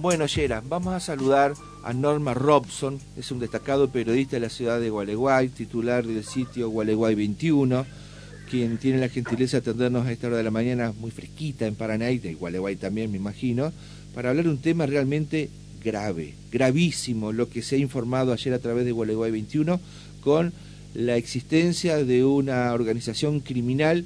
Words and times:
Bueno, 0.00 0.26
Yera, 0.26 0.62
vamos 0.64 0.94
a 0.94 1.00
saludar 1.00 1.54
a 1.82 1.92
Norma 1.92 2.32
Robson, 2.32 3.00
es 3.16 3.32
un 3.32 3.40
destacado 3.40 3.90
periodista 3.90 4.36
de 4.36 4.40
la 4.40 4.48
ciudad 4.48 4.78
de 4.78 4.90
Gualeguay, 4.90 5.48
titular 5.48 6.06
del 6.06 6.22
sitio 6.22 6.70
Gualeguay 6.70 7.16
21, 7.16 7.84
quien 8.48 8.78
tiene 8.78 9.00
la 9.00 9.08
gentileza 9.08 9.56
de 9.56 9.62
atendernos 9.62 10.06
a 10.06 10.12
esta 10.12 10.28
hora 10.28 10.36
de 10.36 10.44
la 10.44 10.52
mañana 10.52 10.92
muy 11.00 11.10
fresquita 11.10 11.66
en 11.66 11.74
Paraná 11.74 12.12
y 12.12 12.18
de 12.18 12.34
Gualeguay 12.34 12.76
también, 12.76 13.10
me 13.10 13.16
imagino, 13.16 13.72
para 14.14 14.30
hablar 14.30 14.44
de 14.44 14.52
un 14.52 14.58
tema 14.58 14.86
realmente 14.86 15.50
grave, 15.82 16.34
gravísimo, 16.52 17.32
lo 17.32 17.48
que 17.48 17.62
se 17.62 17.74
ha 17.74 17.78
informado 17.78 18.32
ayer 18.32 18.54
a 18.54 18.60
través 18.60 18.84
de 18.84 18.92
Gualeguay 18.92 19.32
21 19.32 19.80
con 20.20 20.52
la 20.94 21.16
existencia 21.16 22.04
de 22.04 22.24
una 22.24 22.72
organización 22.72 23.40
criminal 23.40 24.04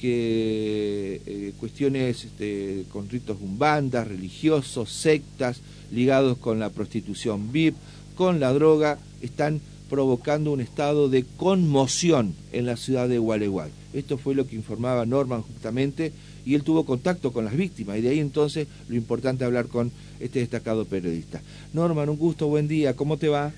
que 0.00 1.20
eh, 1.26 1.52
cuestiones 1.58 2.24
este, 2.24 2.84
con 2.92 3.08
ritos 3.08 3.38
umbandas, 3.40 4.08
religiosos, 4.08 4.90
sectas, 4.90 5.60
ligados 5.90 6.38
con 6.38 6.58
la 6.58 6.70
prostitución 6.70 7.52
VIP, 7.52 7.74
con 8.16 8.40
la 8.40 8.52
droga, 8.52 8.98
están 9.22 9.60
provocando 9.88 10.52
un 10.52 10.60
estado 10.60 11.08
de 11.08 11.24
conmoción 11.36 12.34
en 12.52 12.66
la 12.66 12.76
ciudad 12.76 13.08
de 13.08 13.18
Gualeguay. 13.18 13.70
Esto 13.92 14.18
fue 14.18 14.34
lo 14.34 14.46
que 14.46 14.56
informaba 14.56 15.06
Norman 15.06 15.42
justamente 15.42 16.12
y 16.44 16.54
él 16.54 16.62
tuvo 16.62 16.84
contacto 16.84 17.32
con 17.32 17.44
las 17.44 17.56
víctimas 17.56 17.98
y 17.98 18.02
de 18.02 18.10
ahí 18.10 18.18
entonces 18.18 18.66
lo 18.88 18.96
importante 18.96 19.44
hablar 19.44 19.66
con 19.66 19.92
este 20.20 20.40
destacado 20.40 20.84
periodista. 20.84 21.40
Norman, 21.72 22.08
un 22.08 22.16
gusto, 22.16 22.48
buen 22.48 22.68
día, 22.68 22.96
¿cómo 22.96 23.16
te 23.16 23.28
va? 23.28 23.52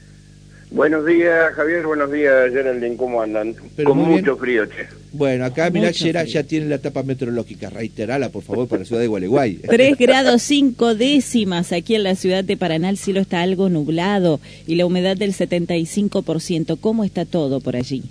Buenos 0.71 1.07
días, 1.07 1.55
Javier. 1.55 1.87
Buenos 1.87 2.11
días, 2.11 2.51
Geraldine. 2.53 2.97
¿Cómo 2.97 3.23
andan? 3.23 3.55
Con 3.85 3.99
mucho 3.99 4.37
frío, 4.37 4.67
che. 4.67 4.89
Bueno, 5.13 5.45
acá, 5.45 5.71
mirá, 5.71 5.91
Yera 5.93 6.25
ya 6.25 6.43
tiene 6.43 6.67
la 6.67 6.75
etapa 6.75 7.03
meteorológica. 7.03 7.71
Reiterala, 7.71 8.29
por 8.29 8.43
favor, 8.43 8.69
para 8.69 8.81
la 8.81 8.87
ciudad 8.87 9.01
de 9.01 9.07
Gualeguay. 9.07 9.55
Tres 9.69 9.97
grados 9.97 10.43
cinco 10.43 10.95
décimas 10.95 11.73
aquí 11.73 11.95
en 11.95 12.03
la 12.03 12.17
ciudad 12.17 12.45
de 12.45 12.57
Paraná. 12.57 12.91
El 12.91 12.99
cielo 12.99 13.21
está 13.21 13.41
algo 13.41 13.69
nublado 13.69 14.41
y 14.67 14.75
la 14.75 14.85
humedad 14.87 15.17
del 15.17 15.33
75%. 15.33 16.79
¿Cómo 16.81 17.05
está 17.05 17.25
todo 17.25 17.61
por 17.61 17.77
allí? 17.77 18.03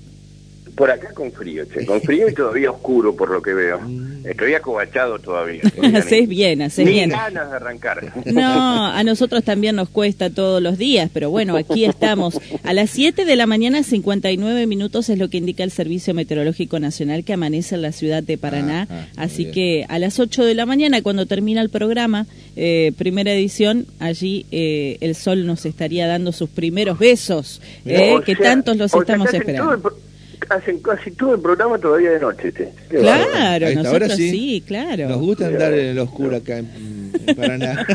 Por 0.76 0.90
acá 0.90 1.14
con 1.14 1.32
frío, 1.32 1.66
che, 1.66 1.86
con 1.86 2.02
frío 2.02 2.28
y 2.30 2.34
todavía 2.36 2.72
oscuro 2.72 3.16
por 3.16 3.30
lo 3.30 3.42
que 3.42 3.54
veo. 3.54 3.80
Estoy 4.26 4.54
acobachado 4.56 5.20
todavía. 5.20 5.62
Haces 5.96 6.28
bien, 6.28 6.62
haces 6.62 6.86
bien. 6.86 7.10
ganas 7.12 7.50
de 7.52 7.56
arrancar. 7.56 8.14
No, 8.26 8.86
a 8.88 9.04
nosotros 9.04 9.44
también 9.44 9.76
nos 9.76 9.90
cuesta 9.90 10.30
todos 10.30 10.62
los 10.62 10.78
días, 10.78 11.10
pero 11.14 11.30
bueno, 11.30 11.56
aquí 11.56 11.86
estamos. 11.86 12.40
A 12.64 12.74
las 12.74 12.90
7 12.90 13.26
de 13.26 13.36
la 13.36 13.46
mañana, 13.46 13.84
59 13.84 14.68
minutos 14.68 15.10
es 15.10 15.20
lo 15.20 15.30
que 15.30 15.38
indica 15.38 15.64
el 15.64 15.72
Servicio 15.72 16.14
Meteorológico 16.14 16.80
Nacional 16.80 17.24
que 17.24 17.34
amanece 17.34 17.76
en 17.76 17.84
la 17.84 17.92
ciudad 17.92 18.24
de 18.24 18.38
Paraná. 18.38 18.88
Ah, 18.90 19.06
ah, 19.16 19.24
Así 19.24 19.52
que 19.52 19.86
a 19.88 20.00
las 20.00 20.20
8 20.20 20.44
de 20.44 20.56
la 20.56 20.66
mañana, 20.66 21.02
cuando 21.02 21.26
termina 21.26 21.62
el 21.62 21.70
programa, 21.70 22.26
eh, 22.56 22.94
primera 22.98 23.32
edición, 23.32 23.86
allí 24.00 24.46
eh, 24.52 24.98
el 25.02 25.16
sol 25.16 25.46
nos 25.46 25.66
estaría 25.66 26.08
dando 26.08 26.32
sus 26.32 26.50
primeros 26.50 26.98
besos, 26.98 27.62
eh, 27.86 28.16
que 28.26 28.36
tantos 28.36 28.78
los 28.78 28.94
estamos 28.94 29.34
esperando 29.34 30.05
hacen 30.50 30.80
casi 30.80 31.12
todo 31.12 31.36
el 31.36 31.42
programa 31.42 31.78
todavía 31.78 32.12
de 32.12 32.20
noche. 32.20 32.52
Claro, 32.90 33.74
nosotros 33.74 34.14
sí. 34.16 34.64
claro. 34.66 35.10
Nos 35.10 35.20
gusta 35.20 35.48
andar 35.48 35.74
en 35.74 35.88
el 35.88 36.00
oscuro 36.00 36.36
acá 36.38 36.58
en, 36.58 37.12
Paraná. 37.36 37.86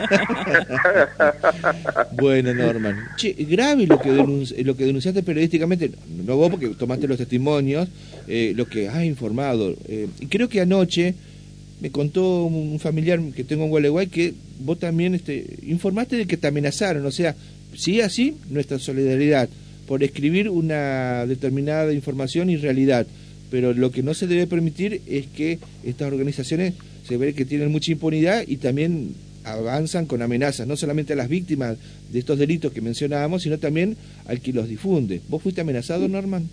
bueno, 2.13 2.55
Norman. 2.55 2.97
Che, 3.17 3.33
grave 3.39 3.87
lo 3.87 4.01
que, 4.01 4.11
lo 4.65 4.77
que 4.77 4.85
denunciaste 4.85 5.23
periodísticamente, 5.23 5.91
no 6.25 6.37
vos 6.37 6.51
porque 6.51 6.69
tomaste 6.69 7.07
los 7.07 7.19
testimonios, 7.19 7.89
eh, 8.27 8.53
lo 8.57 8.67
que 8.67 8.89
has 8.89 9.05
informado. 9.05 9.75
Eh, 9.87 10.09
y 10.21 10.27
creo 10.27 10.49
que 10.49 10.61
anoche 10.61 11.15
me 11.81 11.91
contó 11.91 12.45
un 12.45 12.79
familiar 12.79 13.21
que 13.35 13.45
tengo 13.45 13.65
en 13.65 13.71
Gualeguay 13.71 14.07
que 14.09 14.35
vos 14.61 14.79
también 14.79 15.15
este, 15.15 15.59
informaste 15.63 16.17
de 16.17 16.27
que 16.27 16.37
te 16.37 16.47
amenazaron, 16.47 17.05
o 17.07 17.11
sea, 17.11 17.35
sí, 17.75 18.01
así, 18.01 18.37
nuestra 18.51 18.79
solidaridad 18.79 19.49
por 19.91 20.05
escribir 20.05 20.49
una 20.49 21.27
determinada 21.27 21.93
información 21.93 22.49
y 22.49 22.57
realidad. 22.57 23.09
Pero 23.51 23.75
lo 23.75 23.91
que 23.91 24.05
no 24.05 24.15
se 24.15 24.29
debe 24.29 24.47
permitir 24.47 25.03
es 25.09 25.27
que 25.27 25.59
estas 25.83 26.13
organizaciones 26.13 26.75
se 27.03 27.17
ve 27.17 27.35
que 27.35 27.45
tienen 27.45 27.73
mucha 27.73 27.91
impunidad 27.91 28.45
y 28.47 28.59
también 28.59 29.17
avanzan 29.43 30.07
con 30.07 30.23
amenazas, 30.23 30.69
no 30.69 30.77
solamente 30.77 31.15
a 31.15 31.17
las 31.17 31.29
víctimas 31.29 31.77
de 32.09 32.21
estos 32.21 32.39
delitos 32.39 32.73
que 32.73 32.81
mencionábamos, 32.81 33.43
sino 33.43 33.59
también 33.59 33.97
al 34.29 34.41
que 34.41 34.53
los 34.53 34.69
difunde. 34.69 35.23
¿Vos 35.29 35.43
fuiste 35.43 35.63
amenazado, 35.63 36.07
Norman? 36.07 36.49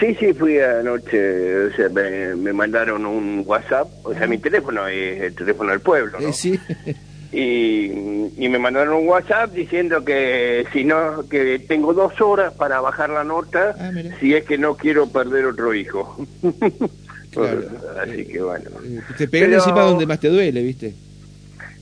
Sí, 0.00 0.16
sí, 0.18 0.32
fui 0.32 0.58
anoche, 0.58 1.66
o 1.66 1.76
sea, 1.76 1.90
me, 1.90 2.50
mandaron 2.54 3.04
un 3.04 3.42
WhatsApp, 3.44 3.88
o 4.04 4.14
sea, 4.14 4.26
mi 4.26 4.38
teléfono 4.38 4.88
es 4.88 5.20
el 5.20 5.34
teléfono 5.34 5.70
del 5.70 5.80
pueblo, 5.80 6.18
¿no? 6.18 6.32
Sí. 6.32 6.58
y, 7.34 8.48
me 8.48 8.58
mandaron 8.58 8.94
un 8.94 9.08
WhatsApp 9.08 9.52
diciendo 9.52 10.04
que 10.04 10.64
si 10.72 10.84
no 10.84 11.28
que 11.28 11.58
tengo 11.58 11.92
dos 11.92 12.20
horas 12.20 12.52
para 12.54 12.80
bajar 12.80 13.10
la 13.10 13.24
nota 13.24 13.74
ah, 13.78 13.90
si 14.20 14.34
es 14.34 14.44
que 14.44 14.56
no 14.56 14.76
quiero 14.76 15.08
perder 15.08 15.46
otro 15.46 15.74
hijo 15.74 16.24
así 18.00 18.26
que 18.26 18.40
bueno 18.40 18.70
eh, 18.84 19.00
te 19.18 19.26
pegan 19.26 19.54
encima 19.54 19.82
donde 19.82 20.06
más 20.06 20.20
te 20.20 20.28
duele 20.28 20.62
viste 20.62 20.94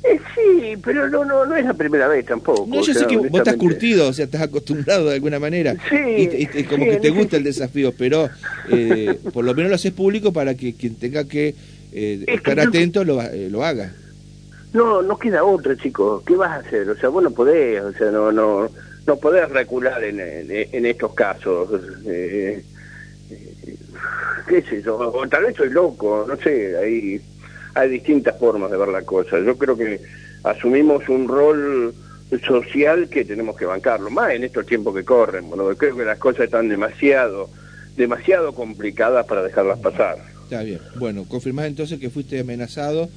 eh, 0.04 0.18
sí, 0.34 0.76
pero 0.82 1.08
no, 1.10 1.24
no, 1.24 1.44
no 1.44 1.54
es 1.54 1.64
la 1.64 1.74
primera 1.74 2.08
vez 2.08 2.26
tampoco. 2.26 2.66
No, 2.66 2.82
yo 2.82 2.92
sé 2.92 3.06
que 3.06 3.16
vos 3.16 3.38
estás 3.38 3.54
curtido, 3.54 4.08
o 4.08 4.12
sea, 4.12 4.24
estás 4.24 4.42
acostumbrado 4.42 5.10
de 5.10 5.14
alguna 5.14 5.38
manera. 5.38 5.76
Sí. 5.88 6.48
Y, 6.56 6.64
como 6.64 6.86
que 6.86 6.96
te 6.96 7.10
gusta 7.10 7.36
el 7.36 7.44
desafío, 7.44 7.94
pero 7.96 8.28
eh, 8.68 9.16
por 9.32 9.44
lo 9.44 9.54
menos 9.54 9.70
lo 9.70 9.76
haces 9.76 9.92
público 9.92 10.32
para 10.32 10.56
que 10.56 10.74
quien 10.74 10.96
tenga 10.96 11.22
que 11.28 11.54
estar 11.92 12.58
atento 12.58 13.04
lo, 13.04 13.22
lo 13.48 13.64
haga. 13.64 13.92
No, 14.72 15.02
no 15.02 15.18
queda 15.18 15.44
otra, 15.44 15.76
chicos. 15.76 16.22
¿Qué 16.24 16.34
vas 16.34 16.50
a 16.50 16.66
hacer? 16.66 16.88
O 16.88 16.96
sea, 16.96 17.10
vos 17.10 17.22
no 17.22 17.30
podés, 17.30 17.82
o 17.82 17.92
sea, 17.92 18.10
no, 18.10 18.32
no, 18.32 18.70
no 19.06 19.16
podés 19.16 19.48
recular 19.50 20.02
en, 20.02 20.18
en, 20.20 20.86
estos 20.86 21.12
casos. 21.14 21.68
Eh, 22.06 22.64
eh, 23.30 23.76
¿Qué 24.48 24.62
sé 24.62 24.82
yo? 24.82 24.96
O 24.96 25.28
tal 25.28 25.44
vez 25.44 25.56
soy 25.56 25.70
loco, 25.70 26.24
no 26.26 26.36
sé, 26.36 26.76
hay, 26.76 27.20
hay 27.74 27.88
distintas 27.90 28.38
formas 28.38 28.70
de 28.70 28.78
ver 28.78 28.88
la 28.88 29.02
cosa. 29.02 29.38
Yo 29.40 29.56
creo 29.58 29.76
que 29.76 30.00
asumimos 30.44 31.06
un 31.08 31.28
rol 31.28 31.94
social 32.46 33.08
que 33.10 33.26
tenemos 33.26 33.56
que 33.56 33.66
bancarlo, 33.66 34.08
más 34.08 34.32
en 34.32 34.44
estos 34.44 34.64
tiempos 34.64 34.94
que 34.94 35.04
corren. 35.04 35.48
Bueno, 35.48 35.68
creo 35.76 35.96
que 35.96 36.04
las 36.04 36.18
cosas 36.18 36.44
están 36.44 36.68
demasiado, 36.68 37.50
demasiado 37.96 38.54
complicadas 38.54 39.26
para 39.26 39.42
dejarlas 39.42 39.78
pasar. 39.80 40.16
Está 40.44 40.62
bien. 40.62 40.80
Bueno, 40.96 41.26
confirmás 41.28 41.66
entonces 41.66 41.98
que 41.98 42.08
fuiste 42.08 42.40
amenazado 42.40 43.10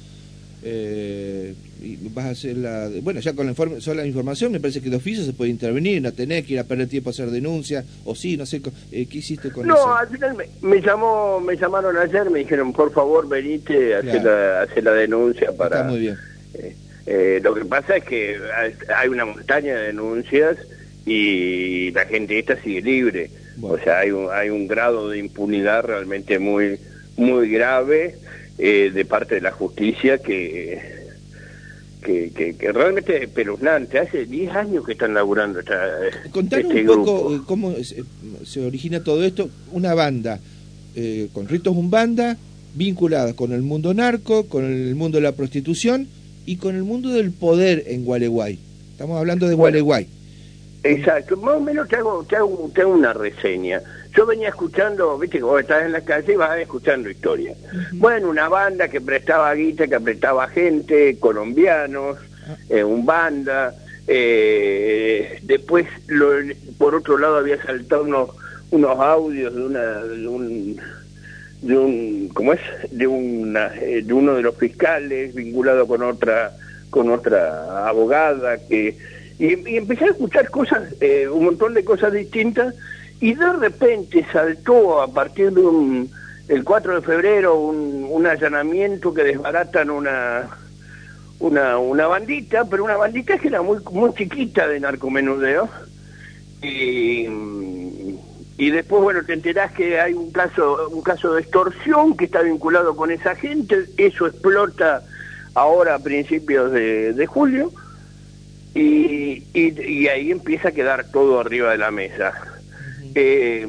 eh, 0.68 1.54
y 1.80 1.96
vas 2.08 2.24
a 2.24 2.30
hacer 2.30 2.56
la... 2.56 2.90
Bueno, 3.00 3.20
ya 3.20 3.34
con 3.34 3.46
la 3.46 3.54
sola 3.80 4.04
información 4.04 4.50
me 4.50 4.58
parece 4.58 4.80
que 4.80 4.90
de 4.90 4.96
oficio 4.96 5.24
se 5.24 5.32
puede 5.32 5.52
intervenir, 5.52 6.02
no 6.02 6.12
tenés 6.12 6.44
que 6.44 6.54
ir 6.54 6.58
a 6.58 6.64
perder 6.64 6.88
tiempo 6.88 7.10
a 7.10 7.12
hacer 7.12 7.30
denuncia, 7.30 7.84
o 8.04 8.16
sí, 8.16 8.36
no 8.36 8.44
sé, 8.46 8.60
eh, 8.90 9.06
¿qué 9.06 9.18
hiciste 9.18 9.52
con 9.52 9.64
eso? 9.64 9.76
No, 9.76 9.96
al 9.96 10.08
final 10.08 10.36
me, 10.62 10.82
llamó, 10.82 11.38
me 11.38 11.56
llamaron 11.56 11.96
ayer, 11.96 12.28
me 12.30 12.40
dijeron, 12.40 12.72
por 12.72 12.92
favor, 12.92 13.28
venite 13.28 13.94
a 13.94 13.98
hacer, 13.98 14.24
la, 14.24 14.62
hacer 14.62 14.82
la 14.82 14.92
denuncia 14.92 15.52
para... 15.56 15.84
muy 15.84 16.00
bien. 16.00 16.16
Eh, 16.54 16.74
eh, 17.06 17.40
lo 17.44 17.54
que 17.54 17.64
pasa 17.64 17.98
es 17.98 18.04
que 18.04 18.36
hay 18.96 19.08
una 19.08 19.24
montaña 19.24 19.76
de 19.76 19.82
denuncias 19.86 20.56
y 21.04 21.92
la 21.92 22.06
gente 22.06 22.40
esta 22.40 22.60
sigue 22.60 22.82
libre. 22.82 23.30
O 23.62 23.78
sea, 23.78 24.00
hay 24.00 24.10
un, 24.10 24.28
hay 24.32 24.50
un 24.50 24.66
grado 24.66 25.10
de 25.10 25.18
impunidad 25.18 25.84
realmente 25.84 26.40
muy, 26.40 26.80
muy 27.16 27.48
grave 27.50 28.16
eh, 28.58 28.90
de 28.92 29.04
parte 29.04 29.36
de 29.36 29.40
la 29.42 29.52
justicia 29.52 30.18
que, 30.18 30.80
que, 32.02 32.54
que, 32.58 32.72
realmente 32.72 33.16
es 33.16 33.22
espeluznante. 33.24 33.98
Hace 33.98 34.26
10 34.26 34.54
años 34.54 34.86
que 34.86 34.92
están 34.92 35.14
laburando 35.14 35.60
esta, 35.60 35.78
Contanos 36.30 36.72
este 36.72 36.88
un 36.90 37.04
poco 37.04 37.34
eh, 37.34 37.40
cómo 37.46 37.74
se, 38.44 38.64
origina 38.64 39.02
todo 39.02 39.24
esto. 39.24 39.50
Una 39.72 39.94
banda 39.94 40.40
eh, 40.94 41.28
con 41.32 41.48
ritos 41.48 41.76
umbanda 41.76 42.36
vinculada 42.74 43.34
con 43.34 43.52
el 43.52 43.62
mundo 43.62 43.94
narco, 43.94 44.46
con 44.46 44.64
el 44.64 44.94
mundo 44.94 45.18
de 45.18 45.22
la 45.22 45.32
prostitución 45.32 46.08
y 46.44 46.56
con 46.56 46.76
el 46.76 46.84
mundo 46.84 47.10
del 47.10 47.32
poder 47.32 47.84
en 47.88 48.04
Gualeguay. 48.04 48.58
Estamos 48.92 49.18
hablando 49.18 49.48
de 49.48 49.54
Gualeguay. 49.54 50.06
Exacto, 50.82 51.36
más 51.36 51.56
o 51.56 51.60
menos 51.60 51.88
te 51.88 51.96
hago, 51.96 52.24
te 52.24 52.36
hago, 52.36 52.70
te 52.72 52.82
hago 52.82 52.92
una 52.92 53.12
reseña. 53.12 53.80
Yo 54.16 54.24
venía 54.24 54.48
escuchando, 54.48 55.18
viste 55.18 55.38
que 55.38 55.44
vos 55.44 55.60
estás 55.60 55.84
en 55.84 55.92
la 55.92 56.00
calle 56.00 56.32
y 56.32 56.36
vas 56.36 56.58
escuchando 56.58 57.10
historias. 57.10 57.56
Bueno, 57.92 58.30
una 58.30 58.48
banda 58.48 58.88
que 58.88 59.00
prestaba 59.00 59.52
guita, 59.54 59.86
que 59.86 60.00
prestaba 60.00 60.48
gente, 60.48 61.18
colombianos, 61.18 62.16
eh, 62.70 62.82
un 62.82 63.04
banda. 63.04 63.74
Eh, 64.06 65.40
después, 65.42 65.86
por 66.78 66.94
otro 66.94 67.18
lado, 67.18 67.36
había 67.36 67.62
saltado 67.62 68.04
unos, 68.04 68.30
unos 68.70 68.98
audios 68.98 69.54
de 69.54 69.62
una... 69.62 70.02
De 70.04 70.28
un, 70.28 70.80
de 71.62 71.76
un 71.76 72.28
cómo 72.34 72.52
es 72.52 72.60
de 72.90 73.06
una 73.06 73.74
eh, 73.80 74.02
de 74.02 74.12
uno 74.12 74.34
de 74.34 74.42
los 74.42 74.56
fiscales 74.56 75.34
vinculado 75.34 75.86
con 75.86 76.02
otra 76.02 76.52
con 76.90 77.10
otra 77.10 77.88
abogada 77.88 78.58
que 78.58 78.96
y, 79.38 79.76
empecé 79.76 80.04
a 80.04 80.08
escuchar 80.08 80.50
cosas 80.50 80.94
eh, 81.00 81.28
un 81.28 81.44
montón 81.44 81.74
de 81.74 81.84
cosas 81.84 82.12
distintas 82.12 82.74
y 83.20 83.34
de 83.34 83.52
repente 83.52 84.26
saltó 84.32 85.02
a 85.02 85.08
partir 85.08 85.52
de 85.52 85.60
un, 85.60 86.10
el 86.48 86.64
4 86.64 86.96
de 86.96 87.02
febrero 87.02 87.58
un, 87.58 88.06
un 88.08 88.26
allanamiento 88.26 89.12
que 89.12 89.24
desbaratan 89.24 89.90
una 89.90 90.48
una, 91.38 91.78
una 91.78 92.06
bandita, 92.06 92.64
pero 92.64 92.84
una 92.84 92.96
bandita 92.96 93.38
que 93.38 93.48
era 93.48 93.62
muy, 93.62 93.78
muy 93.92 94.12
chiquita 94.14 94.66
de 94.66 94.80
narcomenudeo. 94.80 95.68
Y, 96.62 97.26
y 98.58 98.70
después, 98.70 99.02
bueno, 99.02 99.22
te 99.24 99.34
enterás 99.34 99.72
que 99.72 100.00
hay 100.00 100.14
un 100.14 100.30
caso, 100.32 100.88
un 100.88 101.02
caso 101.02 101.34
de 101.34 101.42
extorsión 101.42 102.16
que 102.16 102.24
está 102.24 102.42
vinculado 102.42 102.96
con 102.96 103.10
esa 103.10 103.34
gente, 103.34 103.84
eso 103.98 104.26
explota 104.26 105.02
ahora 105.54 105.96
a 105.96 105.98
principios 105.98 106.72
de, 106.72 107.12
de 107.12 107.26
julio, 107.26 107.72
y, 108.76 109.42
y, 109.54 110.08
ahí 110.08 110.30
empieza 110.30 110.68
a 110.68 110.72
quedar 110.72 111.06
todo 111.10 111.40
arriba 111.40 111.72
de 111.72 111.78
la 111.78 111.90
mesa. 111.90 112.34
Eh, 113.14 113.66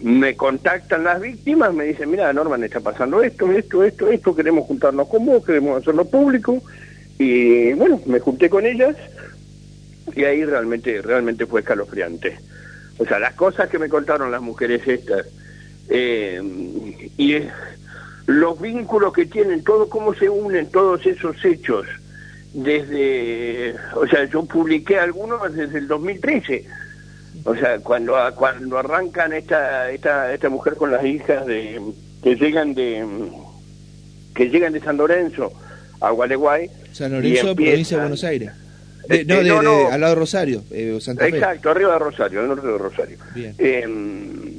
me 0.00 0.34
contactan 0.34 1.04
las 1.04 1.20
víctimas, 1.20 1.74
me 1.74 1.84
dicen, 1.84 2.10
mira, 2.10 2.32
Norman, 2.32 2.64
está 2.64 2.80
pasando 2.80 3.22
esto, 3.22 3.52
esto, 3.52 3.84
esto, 3.84 4.08
esto, 4.08 4.34
queremos 4.34 4.66
juntarnos 4.66 5.08
con 5.08 5.26
vos, 5.26 5.44
queremos 5.44 5.82
hacerlo 5.82 6.06
público, 6.06 6.62
y 7.18 7.74
bueno, 7.74 8.00
me 8.06 8.18
junté 8.20 8.48
con 8.48 8.64
ellas, 8.64 8.96
y 10.16 10.24
ahí 10.24 10.42
realmente, 10.42 11.02
realmente 11.02 11.44
fue 11.44 11.60
escalofriante. 11.60 12.38
O 12.96 13.04
sea, 13.04 13.18
las 13.18 13.34
cosas 13.34 13.68
que 13.68 13.78
me 13.78 13.90
contaron 13.90 14.30
las 14.30 14.40
mujeres 14.40 14.88
estas, 14.88 15.26
eh, 15.90 16.40
y 17.18 17.42
los 18.26 18.58
vínculos 18.60 19.12
que 19.12 19.26
tienen, 19.26 19.62
todo 19.64 19.90
cómo 19.90 20.14
se 20.14 20.30
unen 20.30 20.70
todos 20.70 21.04
esos 21.04 21.44
hechos, 21.44 21.86
desde, 22.52 23.74
o 23.94 24.06
sea, 24.06 24.24
yo 24.24 24.44
publiqué 24.44 24.98
algunos 24.98 25.52
desde 25.54 25.78
el 25.78 25.88
2013, 25.88 26.64
o 27.44 27.54
sea, 27.54 27.78
cuando 27.80 28.14
cuando 28.34 28.78
arrancan 28.78 29.32
esta 29.32 29.90
esta 29.90 30.32
esta 30.32 30.48
mujer 30.48 30.74
con 30.74 30.90
las 30.90 31.04
hijas 31.04 31.46
de 31.46 31.80
que 32.22 32.34
llegan 32.36 32.74
de 32.74 33.06
que 34.34 34.48
llegan 34.48 34.72
de 34.72 34.80
San 34.80 34.96
Lorenzo 34.96 35.52
a 36.00 36.10
Gualeguay, 36.10 36.70
San 36.92 37.12
Lorenzo, 37.12 37.54
provincia 37.54 37.96
de 37.96 38.02
Buenos 38.02 38.24
Aires. 38.24 38.52
Eh, 39.08 39.24
no, 39.26 39.42
de, 39.42 39.86
al 39.90 40.00
lado 40.00 40.14
de 40.14 40.20
Rosario, 40.20 40.64
eh, 40.70 40.98
Santa 41.00 41.24
Fe. 41.24 41.36
Exacto, 41.36 41.70
arriba 41.70 41.94
de 41.94 41.98
Rosario, 41.98 42.40
al 42.40 42.48
norte 42.48 42.66
de 42.66 42.78
Rosario. 42.78 43.18
Em, 43.56 44.58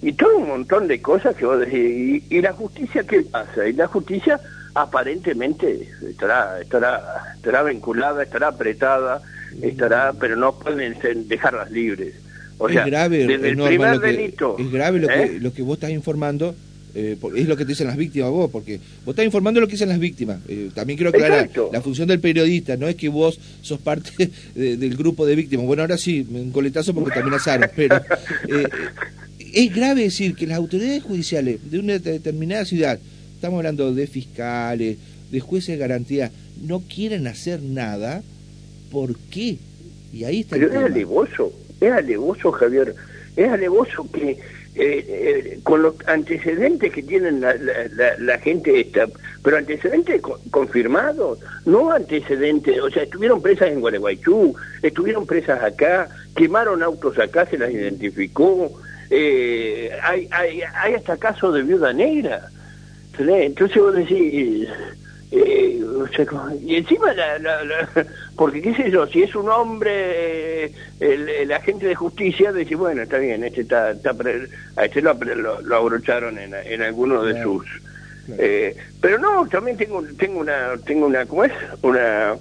y 0.00 0.12
todo 0.12 0.38
un 0.38 0.48
montón 0.48 0.88
de 0.88 1.02
cosas 1.02 1.34
que 1.36 1.44
vos 1.44 1.58
decís. 1.60 2.22
Y, 2.30 2.40
la 2.40 2.52
justicia 2.52 3.02
qué 3.02 3.22
pasa? 3.22 3.68
Y 3.68 3.74
la 3.74 3.86
justicia 3.86 4.40
aparentemente 4.82 5.88
estará, 6.08 6.60
estará, 6.60 7.34
estará 7.36 7.62
vinculada, 7.62 8.22
estará 8.22 8.48
apretada, 8.48 9.22
estará, 9.62 10.12
pero 10.18 10.36
no 10.36 10.58
pueden 10.58 10.96
dejarlas 11.28 11.70
libres. 11.70 12.14
O 12.58 12.68
sea, 12.68 12.82
es 12.82 12.86
grave, 12.86 13.26
desde 13.26 13.50
el 13.50 13.56
primer 13.56 14.00
delito. 14.00 14.56
Es 14.58 14.70
grave 14.70 14.98
lo, 14.98 15.08
que, 15.08 15.22
¿eh? 15.22 15.38
lo 15.40 15.52
que 15.52 15.62
vos 15.62 15.76
estás 15.76 15.90
informando 15.90 16.54
eh, 16.94 17.16
es 17.36 17.46
lo 17.46 17.56
que 17.56 17.64
te 17.64 17.70
dicen 17.70 17.86
las 17.86 17.96
víctimas 17.96 18.30
vos, 18.30 18.50
porque 18.50 18.78
vos 19.04 19.12
estás 19.12 19.24
informando 19.24 19.60
lo 19.60 19.66
que 19.66 19.72
dicen 19.72 19.88
las 19.88 20.00
víctimas. 20.00 20.40
Eh, 20.48 20.70
también 20.74 20.96
quiero 20.96 21.10
aclarar, 21.10 21.48
la 21.72 21.80
función 21.80 22.08
del 22.08 22.18
periodista 22.18 22.76
no 22.76 22.88
es 22.88 22.96
que 22.96 23.08
vos 23.08 23.38
sos 23.62 23.78
parte 23.78 24.30
del 24.54 24.96
grupo 24.96 25.24
de 25.24 25.36
víctimas. 25.36 25.66
Bueno, 25.66 25.82
ahora 25.82 25.96
sí, 25.96 26.26
un 26.28 26.50
coletazo 26.50 26.94
porque 26.94 27.10
también 27.12 27.34
asaron, 27.34 27.70
pero 27.76 27.96
eh, 28.48 28.68
es 29.52 29.74
grave 29.74 30.02
decir 30.02 30.34
que 30.34 30.46
las 30.46 30.58
autoridades 30.58 31.02
judiciales 31.02 31.70
de 31.70 31.78
una 31.78 31.98
determinada 31.98 32.64
ciudad, 32.64 32.98
estamos 33.38 33.58
hablando 33.58 33.94
de 33.94 34.08
fiscales, 34.08 34.98
de 35.30 35.40
jueces 35.40 35.68
de 35.68 35.76
garantía, 35.76 36.32
no 36.60 36.80
quieren 36.80 37.28
hacer 37.28 37.62
nada, 37.62 38.22
¿por 38.90 39.16
qué? 39.30 39.58
Y 40.12 40.24
ahí 40.24 40.40
está 40.40 40.56
Pero 40.56 40.72
es 40.72 40.76
alevoso, 40.76 41.52
es 41.80 41.92
alevoso, 41.92 42.50
Javier, 42.50 42.96
es 43.36 43.48
alevoso 43.48 44.10
que 44.10 44.30
eh, 44.30 44.38
eh, 44.74 45.60
con 45.62 45.82
los 45.82 45.94
antecedentes 46.08 46.92
que 46.92 47.00
tienen 47.04 47.40
la, 47.40 47.54
la, 48.18 48.38
gente 48.38 48.80
esta, 48.80 49.06
pero 49.44 49.56
antecedentes 49.56 50.20
confirmados, 50.50 51.38
no 51.64 51.92
antecedentes, 51.92 52.80
o 52.80 52.90
sea, 52.90 53.04
estuvieron 53.04 53.40
presas 53.40 53.68
en 53.68 53.80
Gualeguaychú, 53.80 54.56
estuvieron 54.82 55.26
presas 55.26 55.62
acá, 55.62 56.08
quemaron 56.34 56.82
autos 56.82 57.16
acá, 57.20 57.46
se 57.46 57.56
las 57.56 57.70
identificó, 57.70 58.72
eh, 59.10 59.92
hay, 60.02 60.28
hay, 60.32 60.60
hay 60.74 60.94
hasta 60.94 61.16
casos 61.16 61.54
de 61.54 61.62
viuda 61.62 61.92
negra. 61.92 62.50
Entonces 63.18 63.82
vos 63.82 63.94
decís, 63.94 64.68
eh, 65.30 65.80
y 66.62 66.76
encima, 66.76 67.12
la, 67.12 67.88
porque 68.36 68.62
qué 68.62 68.74
sé 68.74 68.90
yo, 68.90 69.06
si 69.06 69.22
es 69.22 69.34
un 69.34 69.48
hombre, 69.48 70.72
el, 71.00 71.52
agente 71.52 71.86
de 71.86 71.94
justicia 71.94 72.52
dice, 72.52 72.74
bueno, 72.76 73.02
está 73.02 73.18
bien, 73.18 73.44
este 73.44 73.62
está, 73.62 73.90
está 73.90 74.14
a 74.76 74.84
este 74.84 75.02
lo, 75.02 75.14
lo, 75.14 75.76
abrocharon 75.76 76.38
en, 76.38 76.54
en 76.54 76.82
alguno 76.82 77.22
de 77.24 77.42
sus... 77.42 77.66
Eh, 78.38 78.76
pero 79.00 79.18
no, 79.18 79.46
también 79.48 79.78
tengo 79.78 80.02
tengo 80.18 80.40
una 80.40 80.76
tengo 80.84 81.06
una 81.06 81.24
¿cómo 81.24 81.44
es? 81.44 81.52
una 81.80 82.36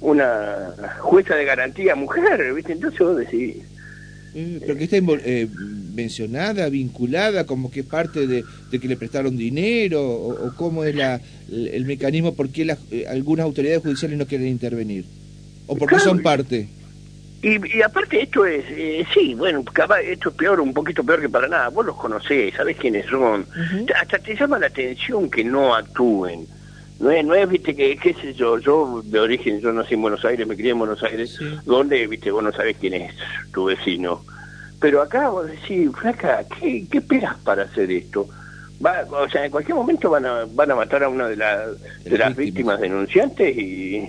una 0.00 0.72
jueza 1.00 1.34
de 1.34 1.44
garantía 1.44 1.96
mujer, 1.96 2.54
¿viste? 2.54 2.74
Entonces 2.74 3.00
vos 3.00 3.16
decís 3.16 3.56
eh, 3.56 3.75
pero 4.60 4.76
que 4.76 4.84
está 4.84 4.98
eh, 4.98 5.48
mencionada, 5.94 6.68
vinculada, 6.68 7.46
como 7.46 7.70
que 7.70 7.82
parte 7.82 8.26
de, 8.26 8.44
que 8.70 8.88
le 8.88 8.96
prestaron 8.96 9.36
dinero, 9.36 10.02
o, 10.02 10.52
cómo 10.56 10.84
es 10.84 10.94
la, 10.94 11.20
el, 11.50 11.86
mecanismo, 11.86 12.34
por 12.34 12.50
qué 12.50 12.66
las, 12.66 12.78
eh, 12.90 13.06
algunas 13.08 13.44
autoridades 13.44 13.82
judiciales 13.82 14.18
no 14.18 14.26
quieren 14.26 14.48
intervenir, 14.48 15.06
o 15.66 15.76
por 15.76 15.88
qué 15.88 15.98
son 15.98 16.20
parte. 16.20 16.68
Y, 17.42 17.80
aparte 17.80 18.22
esto 18.22 18.44
es, 18.44 18.64
sí, 19.14 19.34
bueno, 19.34 19.64
esto 20.04 20.28
es 20.30 20.34
peor, 20.34 20.60
un 20.60 20.74
poquito 20.74 21.04
peor 21.04 21.20
que 21.20 21.28
para 21.28 21.48
nada, 21.48 21.68
vos 21.68 21.86
los 21.86 21.96
conocés, 21.96 22.54
sabés 22.54 22.76
quiénes 22.76 23.06
son, 23.06 23.46
hasta 23.98 24.18
te 24.18 24.36
llama 24.36 24.58
la 24.58 24.66
atención 24.66 25.30
que 25.30 25.44
no 25.44 25.74
actúen. 25.74 26.46
No 26.98 27.10
es, 27.10 27.24
no 27.24 27.34
es, 27.34 27.48
viste, 27.48 27.76
que, 27.76 27.96
qué 27.98 28.14
sé 28.14 28.32
yo, 28.34 28.58
yo 28.58 29.02
de 29.04 29.20
origen, 29.20 29.60
yo 29.60 29.72
nací 29.72 29.94
en 29.94 30.02
Buenos 30.02 30.24
Aires, 30.24 30.46
me 30.46 30.56
crié 30.56 30.70
en 30.70 30.78
Buenos 30.78 31.02
Aires, 31.02 31.38
donde, 31.64 32.06
viste, 32.06 32.30
vos 32.30 32.42
no 32.42 32.52
sabés 32.52 32.76
quién 32.78 32.94
es 32.94 33.14
tu 33.52 33.66
vecino. 33.66 34.22
Pero 34.80 35.02
acá 35.02 35.28
vos 35.28 35.46
decís, 35.46 35.90
flaca, 35.98 36.44
¿qué, 36.58 36.86
qué 36.90 36.98
esperas 36.98 37.36
para 37.38 37.64
hacer 37.64 37.90
esto? 37.90 38.28
Va, 38.84 39.06
o 39.10 39.28
sea, 39.28 39.44
en 39.44 39.50
cualquier 39.50 39.76
momento 39.76 40.10
van 40.10 40.26
a, 40.26 40.46
van 40.52 40.70
a 40.70 40.74
matar 40.74 41.04
a 41.04 41.08
una 41.08 41.28
de, 41.28 41.36
de, 41.36 42.18
las 42.18 42.36
víctimas. 42.36 42.80
denunciantes 42.80 43.56
y 43.56 44.08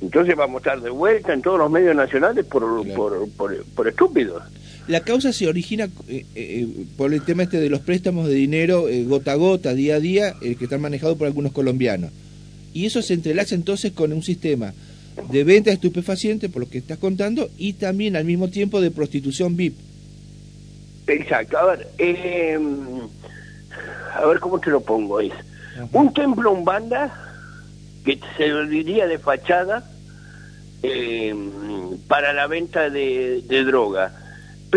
entonces 0.00 0.36
vamos 0.36 0.56
a 0.56 0.58
estar 0.58 0.80
de 0.80 0.90
vuelta 0.90 1.32
en 1.32 1.42
todos 1.42 1.58
los 1.58 1.70
medios 1.70 1.94
nacionales 1.96 2.44
por, 2.44 2.64
por, 2.94 3.28
por, 3.74 3.88
estúpidos. 3.88 4.42
La 4.88 5.00
causa 5.00 5.32
se 5.32 5.48
origina 5.48 5.88
eh, 6.08 6.24
eh, 6.34 6.66
por 6.96 7.12
el 7.12 7.22
tema 7.22 7.42
este 7.42 7.58
de 7.58 7.70
los 7.70 7.80
préstamos 7.80 8.28
de 8.28 8.34
dinero 8.34 8.88
eh, 8.88 9.04
gota 9.04 9.32
a 9.32 9.36
gota, 9.36 9.74
día 9.74 9.96
a 9.96 10.00
día, 10.00 10.34
que 10.40 10.56
están 10.60 10.80
manejados 10.80 11.18
por 11.18 11.26
algunos 11.26 11.52
colombianos. 11.52 12.12
Y 12.72 12.86
eso 12.86 13.02
se 13.02 13.14
entrelaza 13.14 13.54
entonces 13.54 13.92
con 13.92 14.12
un 14.12 14.22
sistema 14.22 14.72
de 15.30 15.44
venta 15.44 15.70
de 15.70 15.74
estupefacientes, 15.74 16.50
por 16.50 16.62
lo 16.62 16.68
que 16.68 16.78
estás 16.78 16.98
contando, 16.98 17.48
y 17.56 17.74
también 17.74 18.16
al 18.16 18.24
mismo 18.24 18.48
tiempo 18.48 18.80
de 18.80 18.90
prostitución 18.90 19.56
VIP. 19.56 19.74
Exacto, 21.06 21.56
a 21.56 21.66
ver, 21.66 21.88
eh, 21.98 22.58
a 24.14 24.26
ver 24.26 24.40
cómo 24.40 24.58
te 24.58 24.70
lo 24.70 24.80
pongo, 24.80 25.20
es 25.20 25.32
un 25.92 26.12
templo 26.12 26.52
umbanda 26.52 27.12
que 28.04 28.18
se 28.36 28.52
diría 28.66 29.06
de 29.06 29.18
fachada 29.18 29.88
eh, 30.82 31.34
para 32.08 32.32
la 32.32 32.46
venta 32.46 32.90
de, 32.90 33.42
droga. 33.64 34.12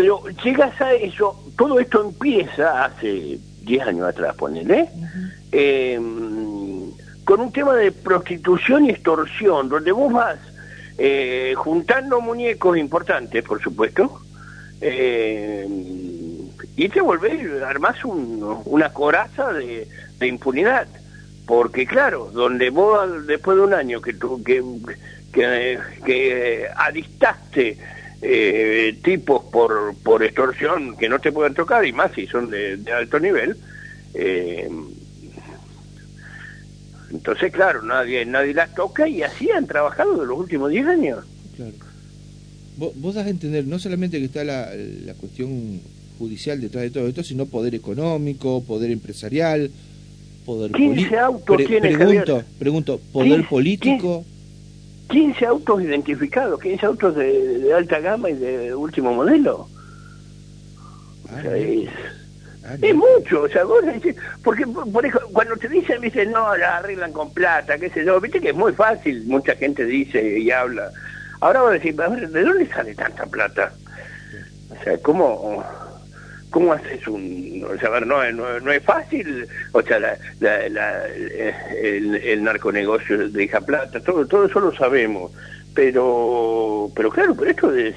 Pero 0.00 0.22
llegas 0.42 0.80
a 0.80 0.94
eso, 0.94 1.38
todo 1.58 1.78
esto 1.78 2.02
empieza 2.02 2.86
hace 2.86 3.38
10 3.64 3.86
años 3.86 4.08
atrás, 4.08 4.34
ponele, 4.34 4.88
eh, 5.52 6.00
con 7.22 7.40
un 7.40 7.52
tema 7.52 7.76
de 7.76 7.92
prostitución 7.92 8.86
y 8.86 8.90
extorsión, 8.92 9.68
donde 9.68 9.92
vos 9.92 10.10
vas 10.10 10.38
eh, 10.96 11.52
juntando 11.54 12.22
muñecos 12.22 12.78
importantes, 12.78 13.44
por 13.44 13.60
supuesto, 13.60 14.22
eh, 14.80 15.68
y 16.76 16.88
te 16.88 17.02
volvés, 17.02 17.60
armás 17.60 18.02
un, 18.02 18.62
una 18.64 18.94
coraza 18.94 19.52
de, 19.52 19.86
impunidad. 20.22 20.88
Porque 21.46 21.84
claro, 21.84 22.30
donde 22.32 22.70
vos 22.70 23.26
después 23.26 23.58
de 23.58 23.64
un 23.64 23.74
año 23.74 24.00
que, 24.00 24.14
que, 24.46 24.64
que, 25.30 25.78
que 26.06 26.68
adistaste 26.74 27.76
eh, 28.22 28.98
tipos 29.02 29.44
por, 29.50 29.94
por 30.02 30.22
extorsión 30.22 30.96
que 30.96 31.08
no 31.08 31.18
te 31.18 31.32
pueden 31.32 31.54
tocar, 31.54 31.84
y 31.86 31.92
más 31.92 32.12
si 32.12 32.26
son 32.26 32.50
de, 32.50 32.76
de 32.76 32.92
alto 32.92 33.18
nivel, 33.18 33.56
eh, 34.14 34.68
entonces, 37.10 37.52
claro, 37.52 37.82
nadie 37.82 38.24
nadie 38.24 38.54
las 38.54 38.74
toca 38.74 39.08
y 39.08 39.22
así 39.22 39.50
han 39.50 39.66
trabajado 39.66 40.20
de 40.20 40.26
los 40.26 40.38
últimos 40.38 40.70
10 40.70 40.86
años. 40.86 41.18
Claro. 41.56 41.72
Vos, 42.76 42.92
vos 42.96 43.14
das 43.14 43.26
a 43.26 43.30
entender 43.30 43.66
no 43.66 43.78
solamente 43.78 44.18
que 44.18 44.26
está 44.26 44.44
la, 44.44 44.70
la 45.04 45.14
cuestión 45.14 45.80
judicial 46.18 46.60
detrás 46.60 46.84
de 46.84 46.90
todo 46.90 47.08
esto, 47.08 47.24
sino 47.24 47.46
poder 47.46 47.74
económico, 47.74 48.62
poder 48.64 48.90
empresarial, 48.90 49.70
poder 50.44 50.70
político. 50.70 51.18
autos 51.18 51.56
tiene 51.66 51.96
pregunto, 51.96 52.44
pregunto, 52.58 53.00
poder 53.12 53.48
político. 53.48 54.24
15 55.10 55.46
autos 55.46 55.82
identificados, 55.82 56.60
15 56.60 56.86
autos 56.86 57.16
de, 57.16 57.72
alta 57.74 58.00
gama 58.00 58.30
y 58.30 58.34
de 58.34 58.74
último 58.74 59.12
modelo. 59.12 59.68
Ah, 61.30 61.42
Ah, 62.70 62.76
es 62.80 62.94
mucho, 62.94 63.42
o 63.42 63.48
sea, 63.48 63.64
vos 63.64 63.84
decís, 63.84 64.14
porque 64.44 64.66
por 64.66 65.04
eso, 65.04 65.18
cuando 65.32 65.56
te 65.56 65.68
dicen, 65.68 66.00
dicen, 66.02 66.30
no, 66.30 66.54
la 66.56 66.76
arreglan 66.76 67.12
con 67.12 67.32
plata, 67.32 67.78
qué 67.78 67.88
sé 67.88 68.04
yo, 68.04 68.20
viste 68.20 68.40
que 68.40 68.50
es 68.50 68.54
muy 68.54 68.72
fácil, 68.72 69.24
mucha 69.26 69.56
gente 69.56 69.84
dice 69.84 70.38
y 70.38 70.50
habla. 70.50 70.90
Ahora 71.40 71.62
vos 71.62 71.72
decís, 71.72 71.96
¿de 71.96 72.42
dónde 72.44 72.66
sale 72.66 72.94
tanta 72.94 73.24
plata? 73.26 73.72
O 74.68 74.84
sea, 74.84 74.98
¿cómo, 74.98 75.64
cómo 76.50 76.72
haces 76.72 77.06
un...? 77.08 77.64
O 77.64 77.78
sea, 77.78 78.00
no, 78.00 78.30
no, 78.32 78.60
no 78.60 78.72
es 78.72 78.82
fácil, 78.82 79.46
o 79.72 79.82
sea, 79.82 79.98
la, 80.00 80.16
el, 81.82 82.14
el, 82.16 82.42
narconegocio 82.42 83.28
deja 83.28 83.60
plata, 83.60 84.00
todo, 84.00 84.26
todo 84.26 84.46
eso 84.46 84.60
lo 84.60 84.74
sabemos, 84.74 85.30
pero, 85.74 86.90
pero 86.94 87.10
claro, 87.10 87.34
pero 87.36 87.50
esto 87.50 87.74
es 87.74 87.94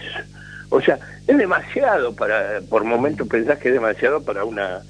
o 0.73 0.81
sea, 0.81 0.97
es 1.27 1.37
demasiado 1.37 2.15
para, 2.15 2.59
por 2.67 2.83
momentos 2.83 3.27
pensás 3.27 3.59
que 3.59 3.67
es 3.67 3.75
demasiado 3.75 4.23
para 4.23 4.43
una, 4.43 4.81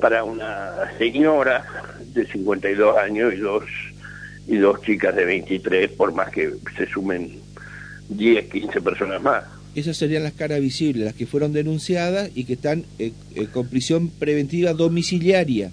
para 0.00 0.24
una 0.24 0.90
señora 0.98 1.64
de 2.00 2.26
52 2.26 2.98
años 2.98 3.32
y 3.34 3.36
dos, 3.36 3.62
y 4.48 4.56
dos 4.56 4.82
chicas 4.82 5.14
de 5.14 5.24
23, 5.24 5.92
por 5.92 6.12
más 6.12 6.30
que 6.30 6.54
se 6.76 6.84
sumen 6.86 7.38
10, 8.08 8.50
15 8.50 8.80
personas 8.80 9.22
más. 9.22 9.44
Esas 9.74 9.96
serían 9.96 10.24
las 10.24 10.32
caras 10.32 10.60
visibles, 10.60 11.04
las 11.04 11.14
que 11.14 11.26
fueron 11.26 11.52
denunciadas 11.52 12.30
y 12.34 12.44
que 12.44 12.54
están 12.54 12.84
eh, 12.98 13.12
eh, 13.34 13.46
con 13.52 13.68
prisión 13.68 14.08
preventiva 14.08 14.72
domiciliaria. 14.72 15.70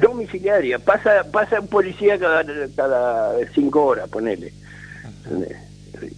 Domiciliaria, 0.00 0.78
pasa 0.78 1.24
pasa 1.32 1.60
un 1.60 1.68
policía 1.68 2.18
cada, 2.18 2.44
cada 2.76 3.34
cinco 3.54 3.84
horas, 3.86 4.08
ponele. 4.08 4.52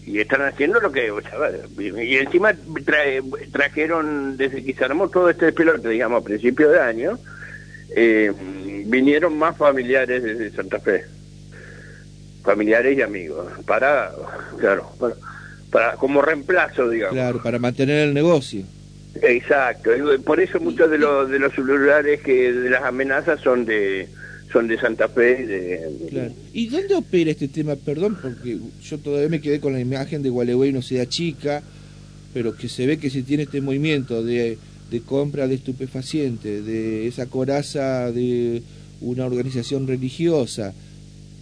Y 0.04 0.18
están 0.18 0.42
haciendo 0.42 0.80
lo 0.80 0.90
que, 0.90 1.10
o 1.10 1.20
sea, 1.22 1.30
y 1.78 2.16
encima 2.16 2.52
trajeron, 3.52 4.36
desde 4.36 4.64
que 4.64 4.74
se 4.74 4.84
armó 4.84 5.08
todo 5.08 5.30
este 5.30 5.46
despelote, 5.46 5.88
digamos, 5.88 6.22
a 6.22 6.24
principios 6.24 6.72
de 6.72 6.80
año, 6.80 7.18
eh, 7.94 8.32
vinieron 8.86 9.38
más 9.38 9.56
familiares 9.56 10.22
desde 10.22 10.50
Santa 10.50 10.80
Fe, 10.80 11.04
familiares 12.42 12.98
y 12.98 13.02
amigos, 13.02 13.46
para, 13.64 14.10
claro, 14.58 14.90
para, 14.98 15.14
como 15.98 16.22
reemplazo, 16.22 16.88
digamos. 16.88 17.14
Claro, 17.14 17.42
para 17.42 17.58
mantener 17.58 18.08
el 18.08 18.14
negocio. 18.14 18.64
Exacto, 19.22 19.90
por 20.24 20.40
eso 20.40 20.60
muchos 20.60 20.90
de 20.90 20.98
los, 20.98 21.28
de 21.28 21.38
los 21.38 21.52
celulares 21.52 22.20
que 22.20 22.52
de 22.52 22.70
las 22.70 22.82
amenazas 22.82 23.40
son 23.40 23.64
de 23.64 24.08
son 24.52 24.68
de 24.68 24.78
Santa 24.78 25.08
Fe. 25.08 25.46
De, 25.46 26.32
¿Y 26.52 26.68
dónde 26.68 26.94
opera 26.94 27.30
este 27.30 27.48
tema? 27.48 27.76
Perdón, 27.76 28.16
porque 28.20 28.58
yo 28.82 28.98
todavía 28.98 29.28
me 29.28 29.40
quedé 29.40 29.60
con 29.60 29.72
la 29.72 29.80
imagen 29.80 30.22
de 30.22 30.30
Gualeguay, 30.30 30.70
una 30.70 30.82
ciudad 30.82 31.06
chica, 31.06 31.62
pero 32.32 32.56
que 32.56 32.68
se 32.68 32.86
ve 32.86 32.98
que 32.98 33.10
se 33.10 33.22
tiene 33.22 33.42
este 33.42 33.60
movimiento 33.60 34.24
de, 34.24 34.58
de 34.90 35.00
compra 35.00 35.46
de 35.46 35.56
estupefacientes, 35.56 36.64
de 36.64 37.06
esa 37.06 37.26
coraza 37.26 38.10
de 38.10 38.62
una 39.00 39.26
organización 39.26 39.86
religiosa, 39.86 40.72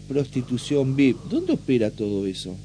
prostitución 0.08 0.96
VIP. 0.96 1.16
¿Dónde 1.30 1.52
opera 1.52 1.90
todo 1.90 2.26
eso? 2.26 2.56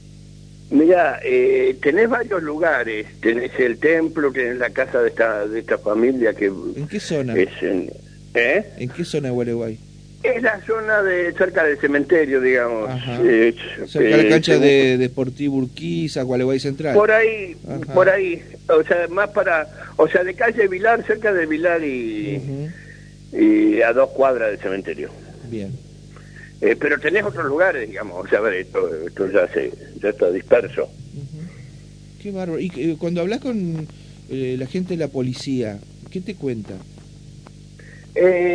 Mira, 0.72 1.20
eh, 1.22 1.76
tenés 1.82 2.10
varios 2.10 2.42
lugares. 2.42 3.06
Tenés 3.22 3.52
el 3.60 3.78
templo, 3.78 4.32
tenés 4.32 4.58
la 4.58 4.70
casa 4.70 5.02
de 5.02 5.10
esta, 5.10 5.46
de 5.46 5.60
esta 5.60 5.78
familia 5.78 6.34
que... 6.34 6.46
¿En 6.46 6.88
qué 6.90 7.00
zona? 7.00 7.34
en, 7.36 7.92
¿eh? 8.34 8.66
¿En 8.78 8.90
qué 8.90 9.04
zona 9.04 9.28
de 9.28 9.34
Gualeguay? 9.34 9.78
Es 10.24 10.42
la 10.42 10.62
zona 10.66 11.02
de 11.02 11.34
cerca 11.34 11.66
del 11.66 11.78
cementerio, 11.78 12.40
digamos. 12.40 12.90
Eh, 13.22 13.54
cerca 13.86 14.18
de 14.18 14.24
la 14.24 14.30
cancha 14.30 14.60
de 14.60 14.98
Deportivo 14.98 15.58
Urquiza, 15.58 16.22
Gualeguay 16.22 16.60
Central. 16.60 16.94
Por 16.94 17.12
ahí, 17.12 17.58
por 17.94 18.08
ahí. 18.08 18.42
O 18.70 18.84
sea, 18.84 19.08
más 19.10 19.30
para... 19.32 19.68
O 19.98 20.08
sea, 20.08 20.24
de 20.24 20.36
calle 20.36 20.68
Vilar, 20.68 21.04
cerca 21.06 21.34
de 21.34 21.46
Vilar 21.48 21.84
y, 21.84 22.70
y 23.34 23.82
a 23.82 23.92
dos 23.92 24.12
cuadras 24.12 24.52
del 24.52 24.60
cementerio. 24.60 25.10
Bien. 25.50 25.91
Eh, 26.62 26.76
pero 26.80 27.00
tenés 27.00 27.24
otros 27.24 27.46
lugares, 27.46 27.90
digamos. 27.90 28.26
O 28.26 28.30
sea, 28.30 28.40
a 28.40 28.42
ver, 28.42 28.54
esto, 28.54 28.96
esto 29.06 29.32
ya, 29.32 29.48
se, 29.48 29.72
ya 30.02 30.10
está 30.10 30.30
disperso. 30.32 30.90
Qué 32.22 32.32
bárbaro. 32.32 32.60
Y 32.60 32.72
eh, 32.76 32.96
cuando 33.00 33.22
hablas 33.22 33.40
con 33.40 33.88
la 34.30 34.66
gente 34.68 34.94
de 34.94 34.98
la 34.98 35.10
policía, 35.10 35.80
¿qué 36.10 36.22
te 36.22 36.36
cuenta? 36.36 36.74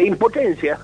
impotencia 0.05 0.79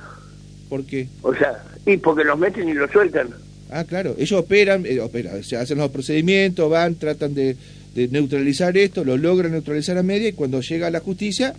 ¿Por 0.72 0.86
qué? 0.86 1.06
O 1.20 1.34
sea, 1.34 1.62
y 1.84 1.98
porque 1.98 2.24
los 2.24 2.38
meten 2.38 2.66
y 2.66 2.72
los 2.72 2.90
sueltan. 2.90 3.28
Ah, 3.68 3.84
claro, 3.84 4.14
ellos 4.16 4.40
operan, 4.40 4.86
eh, 4.86 5.00
operan 5.00 5.44
se 5.44 5.58
hacen 5.58 5.76
los 5.76 5.90
procedimientos, 5.90 6.70
van, 6.70 6.94
tratan 6.94 7.34
de, 7.34 7.58
neutralizar 7.94 8.74
esto, 8.78 9.04
lo 9.04 9.18
logran 9.18 9.52
neutralizar 9.52 9.98
a 9.98 10.02
media 10.02 10.28
y 10.28 10.32
cuando 10.32 10.62
llega 10.62 10.86
a 10.86 10.90
la 10.90 11.00
justicia, 11.00 11.52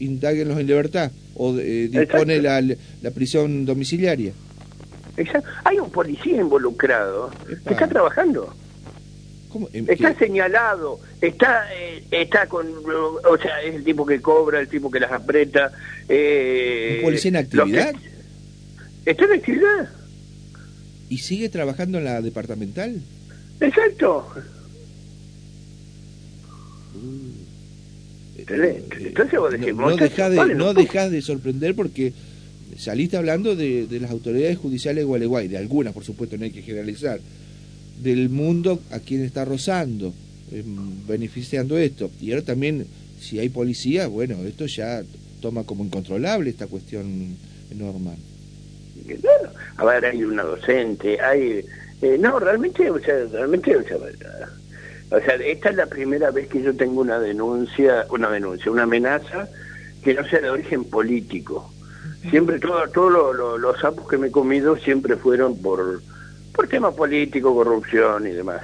indáguenlos 0.00 0.58
en 0.58 0.66
libertad 0.66 1.12
o 1.36 1.56
eh, 1.56 1.88
dispone 1.88 2.42
la, 2.42 2.60
la, 2.60 3.10
prisión 3.12 3.66
domiciliaria. 3.66 4.32
Exacto. 5.16 5.48
Hay 5.64 5.78
un 5.78 5.90
policía 5.90 6.40
involucrado 6.40 7.30
que 7.46 7.72
está 7.72 7.88
trabajando. 7.88 8.54
¿Cómo? 9.48 9.68
Está 9.72 10.14
señalado, 10.18 10.98
está 11.20 11.72
eh, 11.72 12.02
está 12.10 12.48
con, 12.48 12.66
o 12.66 13.38
sea, 13.38 13.62
es 13.62 13.76
el 13.76 13.84
tipo 13.84 14.04
que 14.04 14.20
cobra, 14.20 14.60
el 14.60 14.68
tipo 14.68 14.90
que 14.90 14.98
las 14.98 15.12
aprieta. 15.12 15.70
Eh, 16.08 16.96
¿Un 16.98 17.04
policía 17.04 17.28
en 17.28 17.36
actividad? 17.36 17.94
está 19.04 19.24
en 19.26 19.32
actividad. 19.32 19.88
¿Y 21.08 21.18
sigue 21.18 21.48
trabajando 21.48 21.98
en 21.98 22.04
la 22.04 22.20
departamental? 22.20 23.00
Exacto. 23.60 24.26
Entonces 28.36 29.38
vos 29.38 29.52
decís, 29.52 29.74
no, 29.74 29.90
no 30.54 30.74
dejas 30.74 31.10
de, 31.10 31.22
sorprender 31.22 31.74
porque 31.74 32.12
saliste 32.76 33.16
hablando 33.16 33.56
de, 33.56 33.86
las 34.00 34.10
autoridades 34.10 34.58
judiciales 34.58 35.02
de 35.02 35.06
Gualeguay, 35.06 35.48
de 35.48 35.58
algunas, 35.58 35.92
por 35.92 36.04
supuesto, 36.04 36.36
no 36.36 36.44
hay 36.44 36.50
que 36.50 36.62
generalizar, 36.62 37.20
del 38.02 38.28
mundo 38.28 38.80
a 38.90 38.98
quien 38.98 39.22
está 39.22 39.44
rozando, 39.44 40.12
em, 40.52 41.06
beneficiando 41.06 41.78
esto. 41.78 42.10
Y 42.20 42.32
ahora 42.32 42.44
también, 42.44 42.86
si 43.20 43.38
hay 43.38 43.48
policía, 43.48 44.06
bueno, 44.08 44.44
esto 44.44 44.66
ya 44.66 45.02
toma 45.40 45.64
como 45.64 45.84
incontrolable 45.84 46.50
esta 46.50 46.66
cuestión 46.66 47.36
normal 47.76 48.16
a 49.76 49.84
ver, 49.84 50.04
hay 50.06 50.24
una 50.24 50.42
docente, 50.42 51.20
hay... 51.20 51.64
Eh, 52.02 52.18
no, 52.18 52.38
realmente, 52.38 52.90
o 52.90 52.98
sea, 52.98 53.14
realmente, 53.32 53.76
o 53.76 53.82
sea, 53.82 53.96
o 53.96 55.20
sea, 55.20 55.34
esta 55.36 55.70
es 55.70 55.76
la 55.76 55.86
primera 55.86 56.30
vez 56.30 56.48
que 56.48 56.60
yo 56.60 56.74
tengo 56.74 57.00
una 57.00 57.18
denuncia, 57.18 58.06
una 58.10 58.30
denuncia, 58.30 58.70
una 58.70 58.82
amenaza 58.82 59.48
que 60.02 60.12
no 60.12 60.26
sea 60.28 60.40
de 60.40 60.50
origen 60.50 60.84
político. 60.84 61.72
Siempre, 62.30 62.58
todos 62.58 62.90
todo 62.92 63.58
los 63.58 63.80
sapos 63.80 64.08
que 64.08 64.16
me 64.16 64.28
he 64.28 64.30
comido 64.30 64.76
siempre 64.76 65.16
fueron 65.16 65.58
por, 65.58 66.00
por 66.54 66.68
temas 66.68 66.94
políticos, 66.94 67.52
corrupción 67.52 68.26
y 68.26 68.30
demás. 68.30 68.62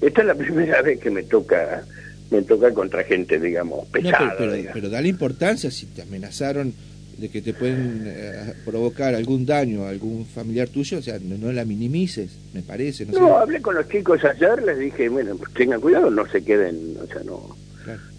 Esta 0.00 0.20
es 0.22 0.26
la 0.26 0.34
primera 0.36 0.82
vez 0.82 1.00
que 1.00 1.10
me 1.10 1.22
toca 1.22 1.84
me 2.30 2.42
toca 2.42 2.72
contra 2.72 3.04
gente, 3.04 3.38
digamos, 3.38 3.86
pesada. 3.88 4.34
pero, 4.38 4.52
pero, 4.72 4.88
da 4.88 5.00
la 5.00 5.08
importancia 5.08 5.70
si 5.70 5.86
te 5.86 6.02
amenazaron 6.02 6.72
de 7.18 7.28
que 7.28 7.42
te 7.42 7.54
pueden 7.54 8.02
eh, 8.06 8.54
provocar 8.64 9.14
algún 9.14 9.46
daño 9.46 9.84
a 9.84 9.90
algún 9.90 10.26
familiar 10.26 10.68
tuyo, 10.68 10.98
o 10.98 11.02
sea, 11.02 11.18
no, 11.20 11.52
la 11.52 11.64
minimices, 11.64 12.32
me 12.52 12.62
parece. 12.62 13.06
No, 13.06 13.36
hablé 13.36 13.60
con 13.62 13.74
los 13.76 13.88
chicos 13.88 14.24
ayer, 14.24 14.62
les 14.62 14.78
dije, 14.78 15.08
bueno, 15.08 15.36
pues 15.36 15.52
tengan 15.52 15.80
cuidado, 15.80 16.10
no 16.10 16.26
se 16.26 16.44
queden, 16.44 16.96
o 17.00 17.06
sea, 17.06 17.22
no, 17.24 17.56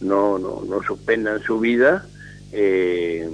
no, 0.02 0.40
no, 0.40 0.64
no 0.68 0.84
suspendan 0.84 1.42
su 1.42 1.60
vida. 1.60 2.06
Eh, 2.54 3.28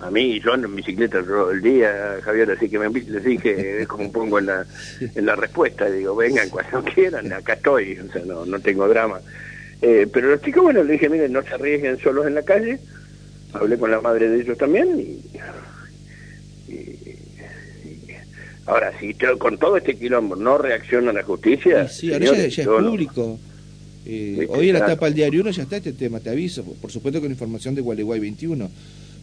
a 0.00 0.10
mí, 0.10 0.40
yo 0.40 0.52
ando 0.52 0.66
en 0.66 0.76
bicicleta 0.76 1.22
todo 1.22 1.50
el 1.50 1.62
día, 1.62 2.18
Javier, 2.22 2.50
así 2.50 2.68
que 2.68 2.78
me, 2.78 2.88
les 2.88 3.24
dije, 3.24 3.82
es 3.82 3.88
como 3.88 4.10
pongo 4.10 4.38
en 4.38 4.46
la, 4.46 4.66
en 5.00 5.26
la 5.26 5.36
respuesta, 5.36 5.88
digo, 5.90 6.16
vengan 6.16 6.48
cuando 6.50 6.82
quieran, 6.94 7.32
acá 7.32 7.54
estoy, 7.54 7.98
o 7.98 8.12
sea, 8.12 8.22
no, 8.24 8.44
no 8.44 8.60
tengo 8.60 8.88
drama. 8.88 9.20
Eh, 9.80 10.06
pero 10.12 10.30
los 10.30 10.42
chicos, 10.42 10.62
bueno, 10.62 10.82
les 10.82 10.92
dije, 10.92 11.08
miren, 11.08 11.32
no 11.32 11.42
se 11.42 11.54
arriesguen 11.54 11.98
solos 11.98 12.26
en 12.26 12.34
la 12.34 12.42
calle, 12.42 12.78
hablé 13.52 13.78
con 13.78 13.90
la 13.90 14.00
madre 14.00 14.28
de 14.28 14.40
ellos 14.40 14.58
también 14.58 14.98
y, 14.98 15.20
ahora 18.66 18.92
si 18.98 19.14
con 19.38 19.58
todo 19.58 19.76
este 19.76 19.94
quilombo 19.94 20.36
no 20.36 20.56
reacciona 20.56 21.12
la 21.12 21.22
justicia 21.22 21.86
sí, 21.86 22.12
ahora 22.12 22.24
ya, 22.24 22.46
es 22.46 22.66
público. 22.66 23.38
Eh, 24.06 24.46
hoy 24.48 24.68
en 24.68 24.74
la 24.74 24.86
etapa 24.86 25.06
del 25.06 25.14
diario 25.14 25.42
1 25.42 25.50
ya 25.50 25.62
está 25.62 25.76
este 25.76 25.92
tema 25.92 26.20
te 26.20 26.30
aviso. 26.30 26.62
Por 26.64 26.90
supuesto 26.90 27.20
con 27.20 27.30
información 27.30 27.74
de 27.74 27.82
Gualeguay 27.82 28.20
21 28.20 28.70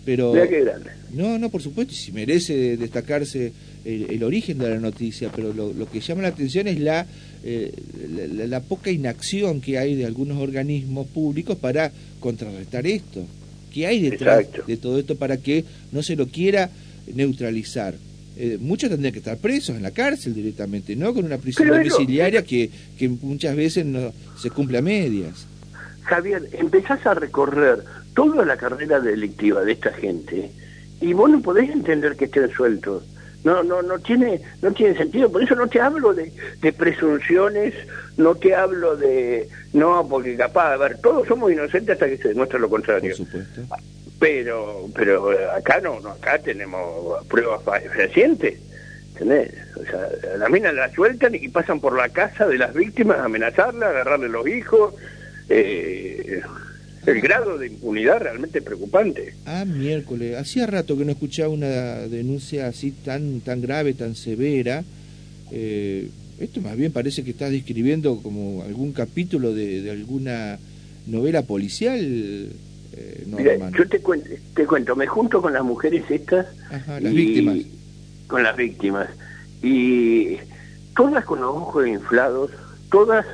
pero 0.06 0.34
no 1.14 1.38
no 1.38 1.50
por 1.50 1.62
supuesto 1.62 1.94
si 1.94 2.12
merece 2.12 2.76
destacarse 2.78 3.54
el, 3.86 4.24
origen 4.24 4.58
de 4.58 4.70
la 4.70 4.80
noticia 4.80 5.32
pero 5.36 5.54
lo, 5.54 5.90
que 5.92 6.00
llama 6.00 6.24
la 6.24 6.30
atención 6.30 6.68
es 6.68 6.80
la, 6.80 7.06
eh, 7.44 7.72
la 8.48 8.60
poca 8.62 8.90
inacción 8.90 9.62
que 9.62 9.78
hay 9.78 9.96
de 9.96 10.06
algunos 10.06 10.38
organismos 10.42 11.08
públicos 11.08 11.58
para 11.58 11.92
contrarrestar 12.20 12.88
esto 12.88 13.26
¿Qué 13.72 13.88
hay 13.88 14.02
detrás 14.02 14.46
de 14.68 14.78
todo 14.78 15.00
esto 15.00 15.16
para 15.16 15.38
que 15.38 15.64
no 15.92 16.04
se 16.04 16.16
lo 16.16 16.28
quiera 16.28 16.70
neutralizar? 17.14 17.96
Eh, 18.38 18.58
muchos 18.60 18.90
tendrían 18.90 19.14
que 19.14 19.20
estar 19.20 19.38
presos 19.38 19.76
en 19.76 19.84
la 19.84 19.92
cárcel 19.92 20.34
directamente, 20.34 20.96
no 20.96 21.14
con 21.14 21.26
una 21.26 21.38
prisión 21.38 21.70
domiciliaria 21.70 22.44
que, 22.44 22.70
que 22.98 23.08
muchas 23.10 23.56
veces 23.56 23.86
no 23.86 24.14
se 24.38 24.50
cumple 24.50 24.78
a 24.78 24.82
medias. 24.82 25.48
Javier, 26.04 26.50
empezás 26.54 27.06
a 27.06 27.14
recorrer 27.14 27.84
toda 28.14 28.46
la 28.46 28.58
carrera 28.58 29.00
delictiva 29.00 29.64
de 29.64 29.74
esta 29.74 29.92
gente 29.92 30.52
y 31.02 31.14
vos 31.14 31.30
no 31.30 31.42
podés 31.42 31.70
entender 31.70 32.16
que 32.16 32.26
estén 32.26 32.50
sueltos. 32.52 33.04
No, 33.44 33.64
no, 33.64 33.82
no 33.82 33.98
tiene, 33.98 34.40
no 34.62 34.72
tiene 34.72 34.96
sentido. 34.96 35.32
Por 35.32 35.42
eso 35.42 35.56
no 35.56 35.68
te 35.68 35.82
hablo 35.82 36.14
de, 36.14 36.32
de 36.62 36.74
presunciones, 36.74 37.74
no 38.18 38.36
te 38.36 38.54
hablo 38.54 38.96
de, 38.96 39.50
no, 39.74 40.08
porque 40.08 40.38
capaz, 40.38 40.74
a 40.74 40.78
ver, 40.78 41.00
todos 41.00 41.28
somos 41.28 41.52
inocentes 41.52 41.94
hasta 41.94 42.08
que 42.08 42.18
se 42.18 42.30
demuestre 42.30 42.60
lo 42.60 42.70
contrario. 42.70 43.16
Por 43.18 43.26
supuesto. 43.26 43.62
Pero, 44.20 44.88
pero 44.96 45.32
acá 45.56 45.82
no, 45.82 46.00
no 46.02 46.12
acá 46.12 46.38
tenemos 46.38 47.26
pruebas 47.26 47.62
fehacientes. 47.92 48.60
¿Entendés? 49.14 49.52
O 49.76 49.84
sea, 49.84 50.38
las 50.38 50.50
minas 50.52 50.76
la 50.76 50.92
sueltan 50.92 51.34
y 51.34 51.48
pasan 51.48 51.80
por 51.80 51.98
la 51.98 52.10
casa 52.10 52.48
de 52.48 52.60
las 52.60 52.76
víctimas 52.76 53.18
a 53.18 53.26
amenazarla, 53.26 53.90
agarrarle 53.90 54.30
los 54.30 54.48
hijos. 54.48 54.94
Eh, 55.50 56.44
el 57.06 57.22
grado 57.22 57.58
de 57.58 57.68
impunidad 57.68 58.20
realmente 58.20 58.62
preocupante. 58.62 59.34
Ah, 59.46 59.66
miércoles. 59.66 60.38
Hacía 60.38 60.68
rato 60.68 60.98
que 60.98 61.06
no 61.06 61.12
escuchaba 61.12 61.50
una 61.50 61.68
denuncia 61.68 62.68
así 62.68 62.92
tan, 62.92 63.42
tan 63.42 63.62
grave, 63.62 63.94
tan 63.94 64.16
severa. 64.16 64.84
Eh, 65.52 66.10
esto 66.40 66.62
más 66.62 66.78
bien 66.78 66.92
parece 66.92 67.24
que 67.24 67.32
estás 67.32 67.52
describiendo 67.52 68.18
como 68.18 68.64
algún 68.64 68.94
capítulo 68.94 69.54
de, 69.54 69.90
alguna 69.92 70.60
novela 71.08 71.44
policial. 71.44 72.00
Eh, 72.00 73.26
yo 73.78 73.88
te 73.88 74.00
cuento, 74.00 74.30
te 74.56 74.66
cuento, 74.66 74.96
me 74.96 75.08
junto 75.08 75.42
con 75.42 75.54
las 75.54 75.64
mujeres 75.64 76.04
estas. 76.10 76.48
las 76.88 77.14
víctimas. 77.14 77.58
Con 78.28 78.44
las 78.44 78.56
víctimas. 78.56 79.10
Y 79.62 80.38
todas 80.96 81.24
con 81.26 81.42
los 81.42 81.50
ojos 81.50 81.88
inflados, 81.88 82.52
todas 82.92 83.26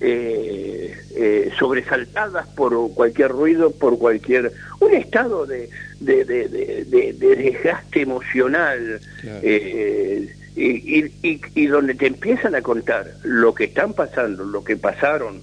eh, 0.00 0.96
eh, 1.14 1.50
sobresaltadas 1.58 2.46
por 2.48 2.92
cualquier 2.94 3.30
ruido, 3.30 3.70
por 3.70 3.98
cualquier... 3.98 4.52
un 4.80 4.94
estado 4.94 5.46
de, 5.46 5.68
de, 6.00 6.24
de, 6.24 7.12
desgaste 7.12 8.02
emocional 8.02 9.00
eh, 9.24 10.34
y, 10.56 11.04
y, 11.04 11.40
y, 11.54 11.66
donde 11.66 11.94
te 11.94 12.06
empiezan 12.06 12.54
a 12.54 12.62
contar 12.62 13.12
lo 13.24 13.54
que 13.54 13.64
están 13.64 13.92
pasando, 13.92 14.44
lo 14.44 14.64
que 14.64 14.76
pasaron 14.76 15.42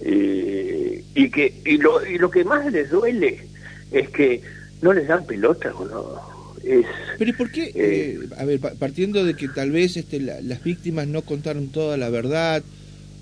eh, 0.00 1.02
y 1.14 1.30
que 1.30 1.54
y 1.64 1.78
lo, 1.78 2.06
y 2.06 2.18
lo 2.18 2.30
que 2.30 2.44
más 2.44 2.70
les 2.70 2.90
duele 2.90 3.38
es 3.90 4.08
que 4.10 4.42
no 4.82 4.92
les 4.92 5.08
dan 5.08 5.24
pelota 5.26 5.74
o 5.74 5.84
no 5.86 6.36
es, 6.62 6.84
Pero 7.18 7.30
¿y 7.30 7.32
por 7.32 7.50
qué? 7.50 7.70
Eh, 7.74 8.28
a 8.36 8.44
ver, 8.44 8.60
partiendo 8.60 9.24
de 9.24 9.34
que 9.34 9.48
tal 9.48 9.70
vez 9.70 9.96
este, 9.96 10.20
las 10.20 10.62
víctimas 10.62 11.06
no 11.06 11.22
contaron 11.22 11.68
toda 11.68 11.96
la 11.96 12.10
verdad, 12.10 12.62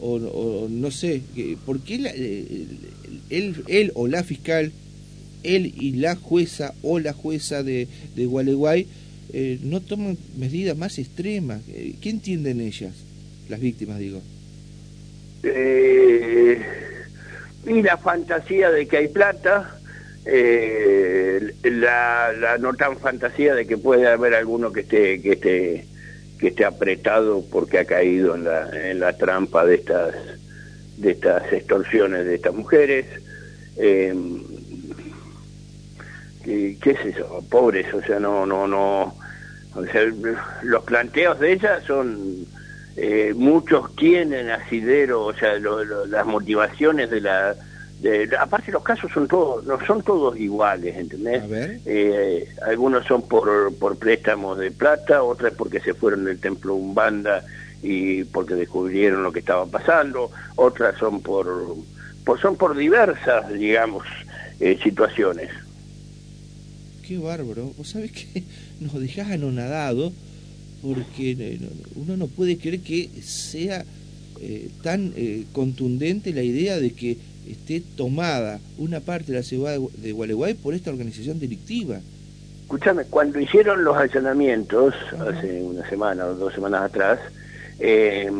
o, 0.06 0.68
no 0.68 0.90
sé, 0.90 1.22
¿por 1.64 1.80
qué 1.80 1.94
eh, 1.94 2.66
él, 3.30 3.64
él 3.68 3.92
o 3.94 4.06
la 4.06 4.22
fiscal, 4.22 4.70
él 5.42 5.72
y 5.76 5.92
la 5.92 6.14
jueza 6.14 6.74
o 6.82 6.98
la 6.98 7.14
jueza 7.14 7.62
de, 7.62 7.88
de 8.14 8.26
Gualeguay 8.26 8.86
eh, 9.32 9.58
no 9.62 9.80
toman 9.80 10.18
medidas 10.36 10.76
más 10.76 10.98
extremas? 10.98 11.62
Eh, 11.68 11.94
¿Qué 12.02 12.10
entienden 12.10 12.60
ellas, 12.60 12.92
las 13.48 13.60
víctimas, 13.60 13.98
digo? 13.98 14.20
y 17.66 17.82
la 17.82 17.98
fantasía 17.98 18.70
de 18.70 18.86
que 18.86 18.96
hay 18.96 19.08
plata, 19.08 19.78
la, 20.24 22.32
la 22.32 22.58
no 22.58 22.72
tan 22.72 22.98
fantasía 22.98 23.54
de 23.54 23.66
que 23.66 23.76
puede 23.76 24.06
haber 24.06 24.34
alguno 24.34 24.72
que 24.72 24.80
esté 24.80 25.20
que 25.20 25.32
esté 25.32 25.84
que 26.44 26.48
esté 26.50 26.66
apretado 26.66 27.42
porque 27.50 27.78
ha 27.78 27.86
caído 27.86 28.34
en 28.34 28.44
la, 28.44 28.68
en 28.90 29.00
la 29.00 29.16
trampa 29.16 29.64
de 29.64 29.76
estas 29.76 30.14
de 30.98 31.12
estas 31.12 31.50
extorsiones 31.50 32.26
de 32.26 32.34
estas 32.34 32.52
mujeres. 32.52 33.06
Eh, 33.78 34.14
¿qué, 36.44 36.76
es 36.84 37.00
eso 37.06 37.42
pobres 37.48 37.94
o 37.94 38.02
sea 38.02 38.20
no 38.20 38.44
no 38.44 38.66
no. 38.66 39.16
O 39.74 39.86
sea, 39.86 40.02
los 40.62 40.84
planteos 40.84 41.40
de 41.40 41.54
ellas 41.54 41.82
son 41.84 42.46
eh, 42.98 43.32
muchos 43.34 43.96
tienen 43.96 44.50
asidero 44.50 45.22
o 45.22 45.32
sea 45.32 45.58
las 45.58 46.26
motivaciones 46.26 47.08
de 47.08 47.22
la 47.22 47.56
aparte 48.38 48.72
los 48.72 48.82
casos 48.82 49.10
son 49.12 49.26
todos 49.28 49.64
no 49.64 49.78
son 49.86 50.02
todos 50.02 50.38
iguales 50.38 50.96
¿entendés? 50.96 51.42
Eh, 51.86 52.48
algunos 52.66 53.06
son 53.06 53.22
por, 53.22 53.74
por 53.76 53.96
préstamos 53.96 54.58
de 54.58 54.70
plata 54.70 55.22
otras 55.22 55.54
porque 55.54 55.80
se 55.80 55.94
fueron 55.94 56.24
del 56.24 56.38
templo 56.38 56.74
Umbanda 56.74 57.44
y 57.82 58.24
porque 58.24 58.54
descubrieron 58.54 59.22
lo 59.22 59.32
que 59.32 59.40
estaba 59.40 59.66
pasando 59.66 60.30
otras 60.56 60.98
son 60.98 61.22
por, 61.22 61.76
por 62.24 62.40
son 62.40 62.56
por 62.56 62.76
diversas 62.76 63.52
digamos 63.52 64.04
eh, 64.60 64.78
situaciones. 64.82 65.50
Qué 67.06 67.18
bárbaro. 67.18 67.72
Vos 67.76 67.88
sabés 67.90 68.12
que 68.12 68.44
nos 68.80 68.94
dejás 69.00 69.30
anonadado 69.30 70.12
porque 70.82 71.32
eh, 71.38 71.60
uno 71.96 72.16
no 72.16 72.26
puede 72.28 72.58
creer 72.58 72.80
que 72.80 73.10
sea 73.22 73.84
tan 74.82 75.12
contundente 75.52 76.32
la 76.32 76.42
idea 76.42 76.78
de 76.78 76.92
que 76.92 77.18
esté 77.48 77.82
tomada 77.96 78.60
una 78.78 79.00
parte 79.00 79.32
de 79.32 79.38
la 79.38 79.44
ciudad 79.44 79.78
de 79.78 80.12
Gualeguay 80.12 80.54
por 80.54 80.74
esta 80.74 80.90
organización 80.90 81.38
delictiva. 81.38 82.00
Escúchame, 82.62 83.04
cuando 83.04 83.38
hicieron 83.38 83.84
los 83.84 83.96
allanamientos, 83.96 84.94
hace 85.20 85.62
una 85.62 85.88
semana 85.88 86.26
o 86.26 86.34
dos 86.34 86.54
semanas 86.54 86.82
atrás, 86.82 87.20
eh, 87.78 88.30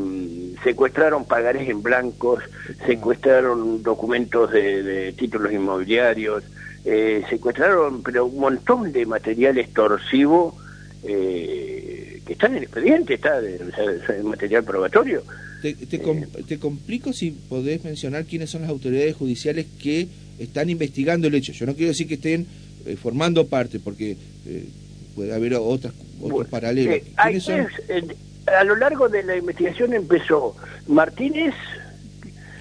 secuestraron 0.62 1.26
pagarés 1.26 1.68
en 1.68 1.82
blancos, 1.82 2.42
secuestraron 2.86 3.82
documentos 3.82 4.50
de, 4.50 5.12
títulos 5.12 5.52
inmobiliarios, 5.52 6.42
eh, 6.84 7.22
secuestraron 7.28 8.02
pero 8.02 8.26
un 8.26 8.40
montón 8.40 8.92
de 8.92 9.04
material 9.06 9.58
extorsivo 9.58 10.56
eh, 11.02 12.22
que 12.26 12.32
está 12.32 12.46
en 12.46 12.56
el 12.56 12.62
expediente, 12.62 13.14
está 13.14 13.40
en 13.40 14.26
material 14.26 14.64
probatorio. 14.64 15.22
Te, 15.64 15.72
te, 15.72 16.58
complico 16.58 17.14
si 17.14 17.30
podés 17.30 17.82
mencionar 17.84 18.26
quiénes 18.26 18.50
son 18.50 18.60
las 18.60 18.70
autoridades 18.70 19.16
judiciales 19.16 19.64
que 19.82 20.08
están 20.38 20.68
investigando 20.68 21.26
el 21.26 21.34
hecho. 21.34 21.52
Yo 21.52 21.64
no 21.64 21.74
quiero 21.74 21.88
decir 21.88 22.06
que 22.06 22.16
estén 22.16 22.46
eh, 22.84 22.96
formando 22.96 23.46
parte, 23.46 23.80
porque 23.80 24.18
eh, 24.44 24.68
puede 25.14 25.32
haber 25.32 25.54
otras, 25.54 25.94
otros 26.20 26.48
paralelos. 26.48 26.96
Eh, 26.96 28.02
a 28.46 28.62
lo 28.62 28.76
largo 28.76 29.08
de 29.08 29.22
la 29.22 29.38
investigación 29.38 29.94
empezó 29.94 30.54
Martínez. 30.86 31.54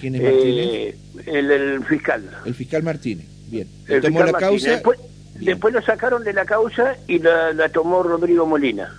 ¿Quién 0.00 0.14
es 0.14 0.22
Martínez? 0.22 0.94
El, 1.26 1.84
fiscal. 1.84 2.30
El 2.46 2.54
fiscal 2.54 2.82
Martínez, 2.84 3.26
bien. 3.50 3.68
tomó 4.00 4.24
la 4.24 4.32
causa. 4.32 4.80
Después, 5.40 5.74
lo 5.74 5.82
sacaron 5.82 6.24
de 6.24 6.32
la 6.32 6.46
causa 6.46 6.96
y 7.06 7.18
la, 7.18 7.68
tomó 7.68 8.02
Rodrigo 8.02 8.46
Molina. 8.46 8.98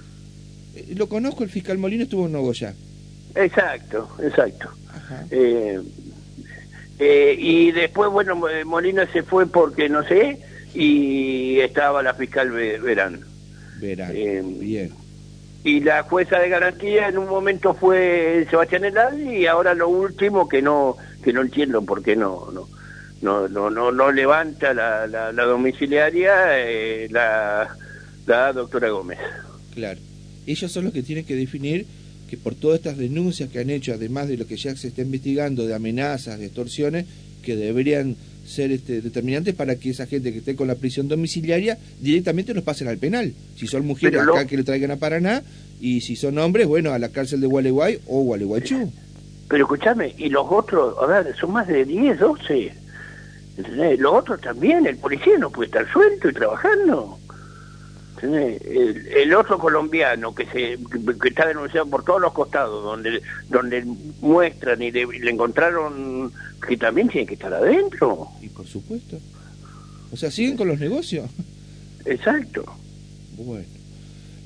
lo 0.96 1.10
conozco, 1.10 1.44
el 1.44 1.50
fiscal 1.50 1.80
Molina 1.80 2.04
estuvo 2.04 2.28
en 2.28 2.34
Nogoyá. 2.34 2.76
Exacto, 3.36 4.10
exacto. 4.22 4.70
Eh, 5.30 5.82
eh, 7.00 7.36
y 7.38 7.72
después, 7.72 8.10
bueno, 8.10 8.42
Molina 8.66 9.06
se 9.12 9.24
fue 9.24 9.46
porque 9.46 9.90
no 9.90 10.04
sé, 10.08 10.40
y 10.74 11.60
estaba 11.60 12.02
la 12.02 12.14
fiscal 12.14 12.52
Verán. 12.52 13.20
Verán, 13.80 14.12
eh, 14.16 14.42
bien. 14.44 14.92
Y 15.66 15.82
la 15.82 16.04
jueza 16.04 16.40
de 16.40 16.48
garantía 16.48 17.10
en 17.10 17.18
un 17.18 17.28
momento 17.28 17.74
fue 17.74 18.48
Sebastián 18.50 18.86
Elal 18.86 19.20
y 19.20 19.48
ahora 19.48 19.74
lo 19.74 19.90
último 19.90 20.48
que 20.48 20.62
no 20.62 20.96
que 21.24 21.34
no 21.34 21.42
entiendo 21.42 21.84
por 21.84 22.04
qué 22.04 22.16
no 22.16 22.50
no 22.54 22.68
no 23.24 23.48
no 23.48 23.72
no, 23.72 23.92
no 23.92 24.12
levanta 24.12 24.76
la, 24.76 25.08
la, 25.08 25.32
domiciliaria 25.44 27.10
la, 27.10 27.76
la 28.28 28.54
doctora 28.54 28.90
Gómez. 28.90 29.18
Claro. 29.74 30.00
Ellos 30.46 30.72
son 30.72 30.86
los 30.86 30.94
que 30.94 31.02
tienen 31.02 31.26
que 31.26 31.36
definir 31.36 31.88
que 32.30 32.38
por 32.38 32.56
todas 32.56 32.80
estas 32.80 32.98
denuncias 32.98 33.50
que 33.50 33.60
han 33.60 33.70
hecho, 33.70 33.94
además 33.94 34.28
de 34.28 34.38
lo 34.38 34.48
que 34.48 34.58
ya 34.58 34.76
se 34.76 34.88
está 34.88 35.02
investigando 35.02 35.66
de 35.66 35.74
amenazas, 35.74 36.40
de 36.40 36.46
extorsiones, 36.46 37.06
que 37.44 37.56
deberían 37.56 38.16
ser 38.46 38.72
este, 38.72 39.02
determinantes 39.02 39.56
para 39.56 39.76
que 39.76 39.90
esa 39.90 40.06
gente 40.06 40.32
que 40.32 40.40
esté 40.40 40.56
con 40.56 40.68
la 40.68 40.76
prisión 40.76 41.08
domiciliaria 41.08 41.78
directamente 42.00 42.54
los 42.54 42.64
pasen 42.64 42.88
al 42.88 42.98
penal. 42.98 43.34
Si 43.56 43.68
son 43.68 43.86
mujeres, 43.86 44.22
acá 44.22 44.46
que 44.46 44.58
le 44.58 44.64
traigan 44.64 44.92
a 44.92 44.98
Paraná, 44.98 45.44
y 45.80 46.02
si 46.02 46.16
son 46.16 46.38
hombres, 46.38 46.68
bueno, 46.68 46.92
a 46.92 47.00
la 47.00 47.10
cárcel 47.10 47.42
de 47.42 47.48
Gualeguay 47.48 48.00
o 48.08 48.24
Gualeguaychú. 48.24 48.92
Pero 49.48 49.64
escúchame, 49.66 50.16
y 50.18 50.30
los 50.30 50.46
otros, 50.50 50.96
a 51.02 51.06
ver, 51.06 51.36
son 51.36 51.52
más 51.52 51.68
de 51.68 51.86
10, 51.86 52.20
12. 52.20 52.74
Los 53.98 54.14
otros 54.14 54.42
también, 54.42 54.86
el 54.86 54.98
policía 54.98 55.38
no 55.38 55.50
puede 55.50 55.68
estar 55.68 55.92
suelto 55.92 56.30
y 56.30 56.34
trabajando. 56.34 57.18
El, 58.22 59.34
otro 59.34 59.58
colombiano 59.60 60.34
que 60.34 60.46
se 60.46 60.80
que 61.22 61.30
está 61.30 61.48
denunciado 61.48 61.88
por 61.88 62.04
todos 62.04 62.22
los 62.22 62.34
costados, 62.34 62.84
donde 62.84 63.22
donde 63.50 63.86
muestran 64.22 64.82
y 64.82 64.92
le, 64.92 65.04
encontraron 65.30 66.32
que 66.66 66.78
también 66.78 67.10
tiene 67.10 67.28
que 67.28 67.34
estar 67.34 67.54
adentro. 67.54 68.30
Y 68.42 68.50
por 68.50 68.66
supuesto. 68.66 69.18
O 70.12 70.18
sea, 70.18 70.32
siguen 70.32 70.56
con 70.58 70.68
los 70.68 70.80
negocios. 70.80 71.30
Exacto. 72.06 72.64
Bueno, 73.38 73.66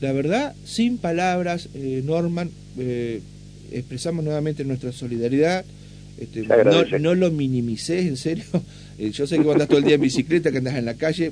la 0.01 0.13
verdad, 0.13 0.55
sin 0.63 0.97
palabras, 0.97 1.69
eh, 1.75 2.01
Norman, 2.03 2.49
eh, 2.77 3.21
expresamos 3.71 4.23
nuevamente 4.23 4.63
nuestra 4.65 4.91
solidaridad. 4.91 5.65
Este, 6.17 6.41
no, 6.41 6.99
no, 6.99 7.15
lo 7.15 7.31
minimices, 7.31 8.05
en 8.05 8.17
serio. 8.17 8.45
Eh, 9.01 9.11
yo 9.11 9.25
sé 9.25 9.37
que 9.37 9.43
vos 9.43 9.53
andás 9.53 9.69
todo 9.69 9.77
el 9.77 9.85
día 9.85 9.95
en 9.95 10.01
bicicleta, 10.01 10.51
que 10.51 10.57
andás 10.57 10.75
en 10.75 10.83
la 10.83 10.95
calle. 10.95 11.31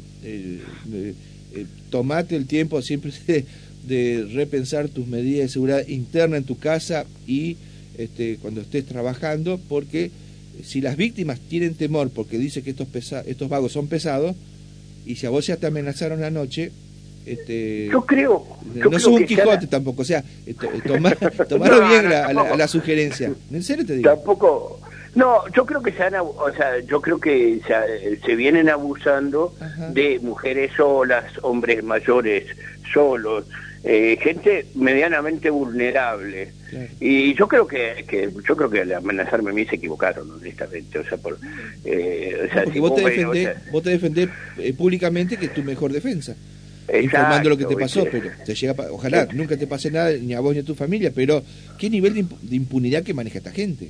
Eh, 1.58 1.62
eh, 1.62 1.66
tomate 1.90 2.36
el 2.36 2.46
tiempo 2.46 2.82
siempre 2.82 3.12
de, 3.88 4.28
repensar 4.34 4.90
tus 4.90 5.08
medidas 5.08 5.48
de 5.48 5.54
seguridad 5.54 5.88
interna 5.88 6.38
en 6.38 6.44
tu 6.44 6.58
casa 6.58 7.06
y 7.26 7.58
este, 7.98 8.38
cuando 8.42 8.62
estés 8.62 8.86
trabajando, 8.86 9.60
porque 9.70 10.12
si 10.64 10.82
las 10.82 10.98
víctimas 10.98 11.40
tienen 11.40 11.76
temor 11.76 12.10
porque 12.10 12.38
dice 12.38 12.62
que 12.62 12.72
estos, 12.72 12.88
pesa 12.88 13.22
estos 13.22 13.50
vagos 13.50 13.72
son 13.72 13.88
pesados, 13.88 14.36
y 15.06 15.16
si 15.16 15.26
a 15.26 15.30
vos 15.30 15.48
ya 15.48 15.56
te 15.56 15.68
amenazaron 15.68 16.20
la 16.20 16.30
noche, 16.30 16.72
este, 17.26 17.90
yo 17.92 18.06
creo. 18.06 18.46
no 18.90 19.00
soy 19.00 19.16
un 19.16 19.26
Quijote 19.26 19.68
tampoco, 19.68 20.02
o 20.02 20.06
sea, 20.06 20.24
tomar, 20.86 21.18
tomarlo 21.48 21.88
bien 21.90 22.08
a, 22.08 22.34
la, 22.34 22.68
sugerencia. 22.68 23.34
¿En 23.52 23.64
serio 23.64 23.86
te 23.86 23.98
digo? 23.98 24.10
Tampoco. 24.10 24.80
No, 25.18 25.48
yo 25.52 25.66
creo 25.66 25.82
que 25.82 25.92
se 25.94 26.04
han, 26.04 26.14
o 26.16 26.52
sea, 26.56 26.80
yo 26.82 27.02
creo 27.02 27.20
que 27.20 27.60
se, 28.24 28.36
vienen 28.36 28.70
abusando 28.70 29.52
de 29.90 30.20
mujeres 30.20 30.72
solas, 30.78 31.26
hombres 31.42 31.84
mayores 31.84 32.46
solos, 32.94 33.46
eh, 33.84 34.20
gente 34.22 34.68
medianamente 34.76 35.50
vulnerable. 35.50 36.54
Y 37.00 37.34
yo 37.34 37.48
creo 37.48 37.66
que, 37.66 38.06
que, 38.08 38.30
yo 38.48 38.56
creo 38.56 38.70
que 38.70 38.82
al 38.82 38.94
amenazarme 38.94 39.50
a 39.50 39.54
mí 39.54 39.66
se 39.66 39.78
equivocaron, 39.78 40.30
honestamente. 40.30 41.00
O 41.00 41.04
sea, 41.04 41.18
por, 41.18 41.40
eh, 41.84 42.48
o 42.48 42.54
sea, 42.54 42.66
vos, 42.80 42.94
te 42.94 43.02
defendés, 43.02 43.72
vos 43.72 43.82
te 43.82 43.90
defendés 43.90 44.30
eh, 44.60 44.74
públicamente 44.74 45.38
que 45.38 45.48
es 45.48 45.54
tu 45.56 45.64
mejor 45.64 45.92
defensa 45.92 46.36
informando 46.94 47.50
lo 47.50 47.58
que 47.58 47.66
te 47.66 47.76
pasó, 47.76 48.06
pero 48.10 48.30
te 48.46 48.54
llega, 48.56 48.76
ojalá 48.92 49.28
nunca 49.34 49.58
te 49.58 49.68
pase 49.68 49.92
nada 49.92 50.12
ni 50.14 50.34
a 50.34 50.40
vos 50.40 50.54
ni 50.54 50.60
a 50.60 50.64
tu 50.64 50.76
familia, 50.76 51.12
pero 51.14 51.44
¿qué 51.78 51.90
nivel 51.90 52.14
de, 52.14 52.56
impunidad 52.56 53.04
que 53.04 53.14
maneja 53.14 53.40
esta 53.40 53.52
gente? 53.52 53.90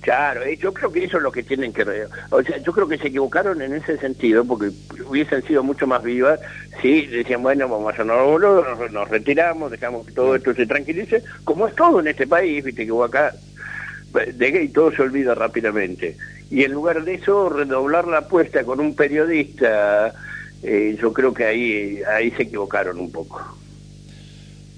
Claro, 0.00 0.40
yo 0.50 0.72
creo 0.72 0.90
que 0.90 1.04
eso 1.04 1.18
es 1.18 1.22
lo 1.22 1.30
que 1.30 1.42
tienen 1.42 1.72
que... 1.72 1.82
O 2.30 2.42
sea, 2.42 2.56
yo 2.58 2.72
creo 2.72 2.88
que 2.88 2.96
se 2.96 3.08
equivocaron 3.08 3.60
en 3.60 3.74
ese 3.74 3.98
sentido, 3.98 4.44
porque 4.44 4.70
hubiesen 5.06 5.42
sido 5.42 5.62
mucho 5.62 5.86
más 5.86 6.02
vivas 6.02 6.40
si 6.80 7.06
decían, 7.06 7.42
bueno, 7.42 7.68
vamos 7.68 7.98
a 7.98 8.04
no 8.04 8.38
nos, 8.38 8.92
nos 8.92 9.08
retiramos, 9.08 9.70
dejamos 9.70 10.06
que 10.06 10.12
todo 10.12 10.34
esto 10.34 10.54
se 10.54 10.66
tranquilice, 10.66 11.22
como 11.44 11.68
es 11.68 11.74
todo 11.74 12.00
en 12.00 12.08
este 12.08 12.26
país, 12.26 12.64
viste 12.64 12.86
que 12.86 12.92
acá 13.04 13.34
de 14.12 14.50
gay 14.50 14.68
todo 14.68 14.90
se 14.90 15.02
olvida 15.02 15.34
rápidamente. 15.34 16.16
Y 16.50 16.64
en 16.64 16.72
lugar 16.72 17.04
de 17.04 17.14
eso, 17.14 17.50
redoblar 17.50 18.08
la 18.08 18.18
apuesta 18.18 18.64
con 18.64 18.80
un 18.80 18.96
periodista 18.96 20.14
eh, 20.62 20.96
yo 21.00 21.12
creo 21.12 21.32
que 21.32 21.44
ahí, 21.44 22.02
ahí 22.02 22.30
se 22.32 22.42
equivocaron 22.42 22.98
un 22.98 23.10
poco. 23.10 23.59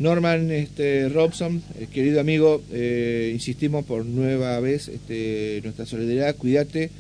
Norman 0.02 0.50
este, 0.50 1.08
Robson, 1.08 1.62
eh, 1.78 1.86
querido 1.92 2.20
amigo, 2.20 2.60
eh, 2.72 3.30
insistimos 3.32 3.84
por 3.84 4.04
nueva 4.04 4.58
vez 4.60 4.88
este, 4.88 5.60
nuestra 5.62 5.86
solidaridad, 5.86 6.36
cuídate 6.36 6.90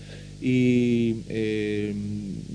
y 0.40 1.16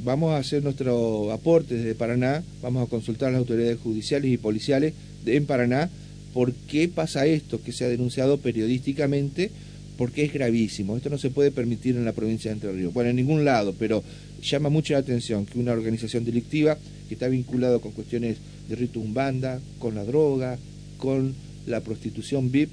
vamos 0.03 0.33
a 0.33 0.37
hacer 0.37 0.61
nuestro 0.63 1.31
aporte 1.31 1.75
desde 1.75 1.95
Paraná, 1.95 2.43
vamos 2.61 2.85
a 2.85 2.89
consultar 2.89 3.29
a 3.29 3.31
las 3.33 3.39
autoridades 3.39 3.77
judiciales 3.79 4.31
y 4.31 4.37
policiales 4.37 4.93
en 5.25 5.45
Paraná 5.45 5.89
por 6.33 6.53
qué 6.53 6.87
pasa 6.87 7.25
esto 7.25 7.61
que 7.61 7.71
se 7.71 7.85
ha 7.85 7.89
denunciado 7.89 8.39
periodísticamente 8.39 9.51
porque 9.97 10.23
es 10.23 10.33
gravísimo. 10.33 10.95
Esto 10.95 11.09
no 11.09 11.17
se 11.17 11.31
puede 11.31 11.51
permitir 11.51 11.95
en 11.95 12.05
la 12.05 12.13
provincia 12.13 12.51
de 12.51 12.55
Entre 12.55 12.71
Ríos. 12.71 12.93
Bueno, 12.93 13.09
en 13.09 13.15
ningún 13.15 13.43
lado, 13.43 13.73
pero 13.77 14.03
llama 14.41 14.69
mucho 14.69 14.93
la 14.93 14.99
atención 14.99 15.45
que 15.45 15.59
una 15.59 15.71
organización 15.71 16.23
delictiva 16.23 16.77
que 17.07 17.15
está 17.15 17.27
vinculada 17.27 17.79
con 17.79 17.91
cuestiones 17.91 18.37
de 18.67 18.75
rito 18.75 18.99
umbanda, 18.99 19.59
con 19.79 19.95
la 19.95 20.03
droga, 20.03 20.57
con 20.97 21.33
la 21.65 21.81
prostitución 21.81 22.51
VIP, 22.51 22.69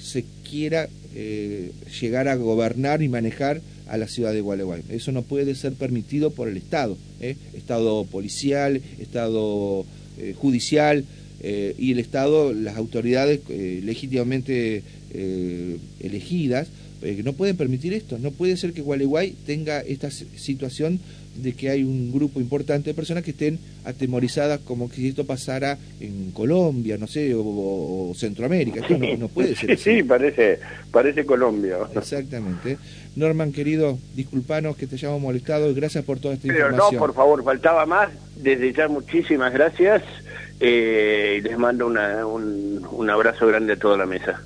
se 0.00 0.24
quiera 0.48 0.88
eh, 1.14 1.72
llegar 2.00 2.28
a 2.28 2.36
gobernar 2.36 3.02
y 3.02 3.08
manejar 3.08 3.60
a 3.88 3.96
la 3.96 4.08
ciudad 4.08 4.32
de 4.32 4.40
Gualeguay. 4.40 4.82
Eso 4.90 5.12
no 5.12 5.22
puede 5.22 5.54
ser 5.54 5.72
permitido 5.74 6.30
por 6.30 6.48
el 6.48 6.56
Estado, 6.56 6.96
¿eh? 7.20 7.36
Estado 7.54 8.04
policial, 8.04 8.80
Estado 8.98 9.86
eh, 10.18 10.34
judicial 10.36 11.04
y 11.40 11.92
el 11.92 12.00
Estado, 12.00 12.52
las 12.52 12.76
autoridades 12.76 13.38
legítimamente 13.48 14.82
elegidas, 16.00 16.66
eh, 17.02 17.20
no 17.24 17.32
pueden 17.32 17.56
permitir 17.56 17.92
esto. 17.92 18.18
No 18.18 18.30
puede 18.30 18.56
ser 18.56 18.72
que 18.72 18.82
Gualeguay 18.82 19.32
tenga 19.46 19.80
esta 19.80 20.10
situación 20.10 21.00
de 21.42 21.52
que 21.52 21.70
hay 21.70 21.84
un 21.84 22.12
grupo 22.12 22.40
importante 22.40 22.90
de 22.90 22.94
personas 22.94 23.22
que 23.22 23.30
estén 23.30 23.58
atemorizadas 23.84 24.60
como 24.60 24.88
que 24.88 24.96
si 24.96 25.08
esto 25.08 25.24
pasara 25.24 25.78
en 26.00 26.32
Colombia, 26.32 26.98
no 26.98 27.06
sé, 27.06 27.32
o, 27.36 28.12
Centroamérica. 28.16 28.80
Esto 28.80 28.98
no, 28.98 29.28
puede 29.28 29.54
ser 29.54 29.72
así. 29.72 29.98
Sí, 29.98 30.02
parece, 30.02 30.58
parece 30.90 31.24
Colombia. 31.24 31.78
Exactamente. 31.94 32.78
Norman, 33.16 33.52
querido, 33.52 33.98
disculpanos 34.14 34.76
que 34.76 34.86
te 34.86 34.96
hayamos 34.96 35.20
molestado 35.20 35.70
y 35.70 35.74
gracias 35.74 36.04
por 36.04 36.18
toda 36.18 36.34
esta 36.34 36.48
Pero 36.48 36.72
no, 36.72 36.90
por 36.90 37.14
favor, 37.14 37.42
faltaba 37.44 37.86
más. 37.86 38.10
Desde 38.36 38.72
ya 38.72 38.88
muchísimas 38.88 39.52
gracias. 39.52 40.02
Eh, 40.60 41.40
les 41.42 41.56
mando 41.56 41.86
un, 41.86 42.84
un 42.90 43.10
abrazo 43.10 43.46
grande 43.46 43.74
a 43.74 43.76
toda 43.76 43.96
la 43.96 44.06
mesa. 44.06 44.42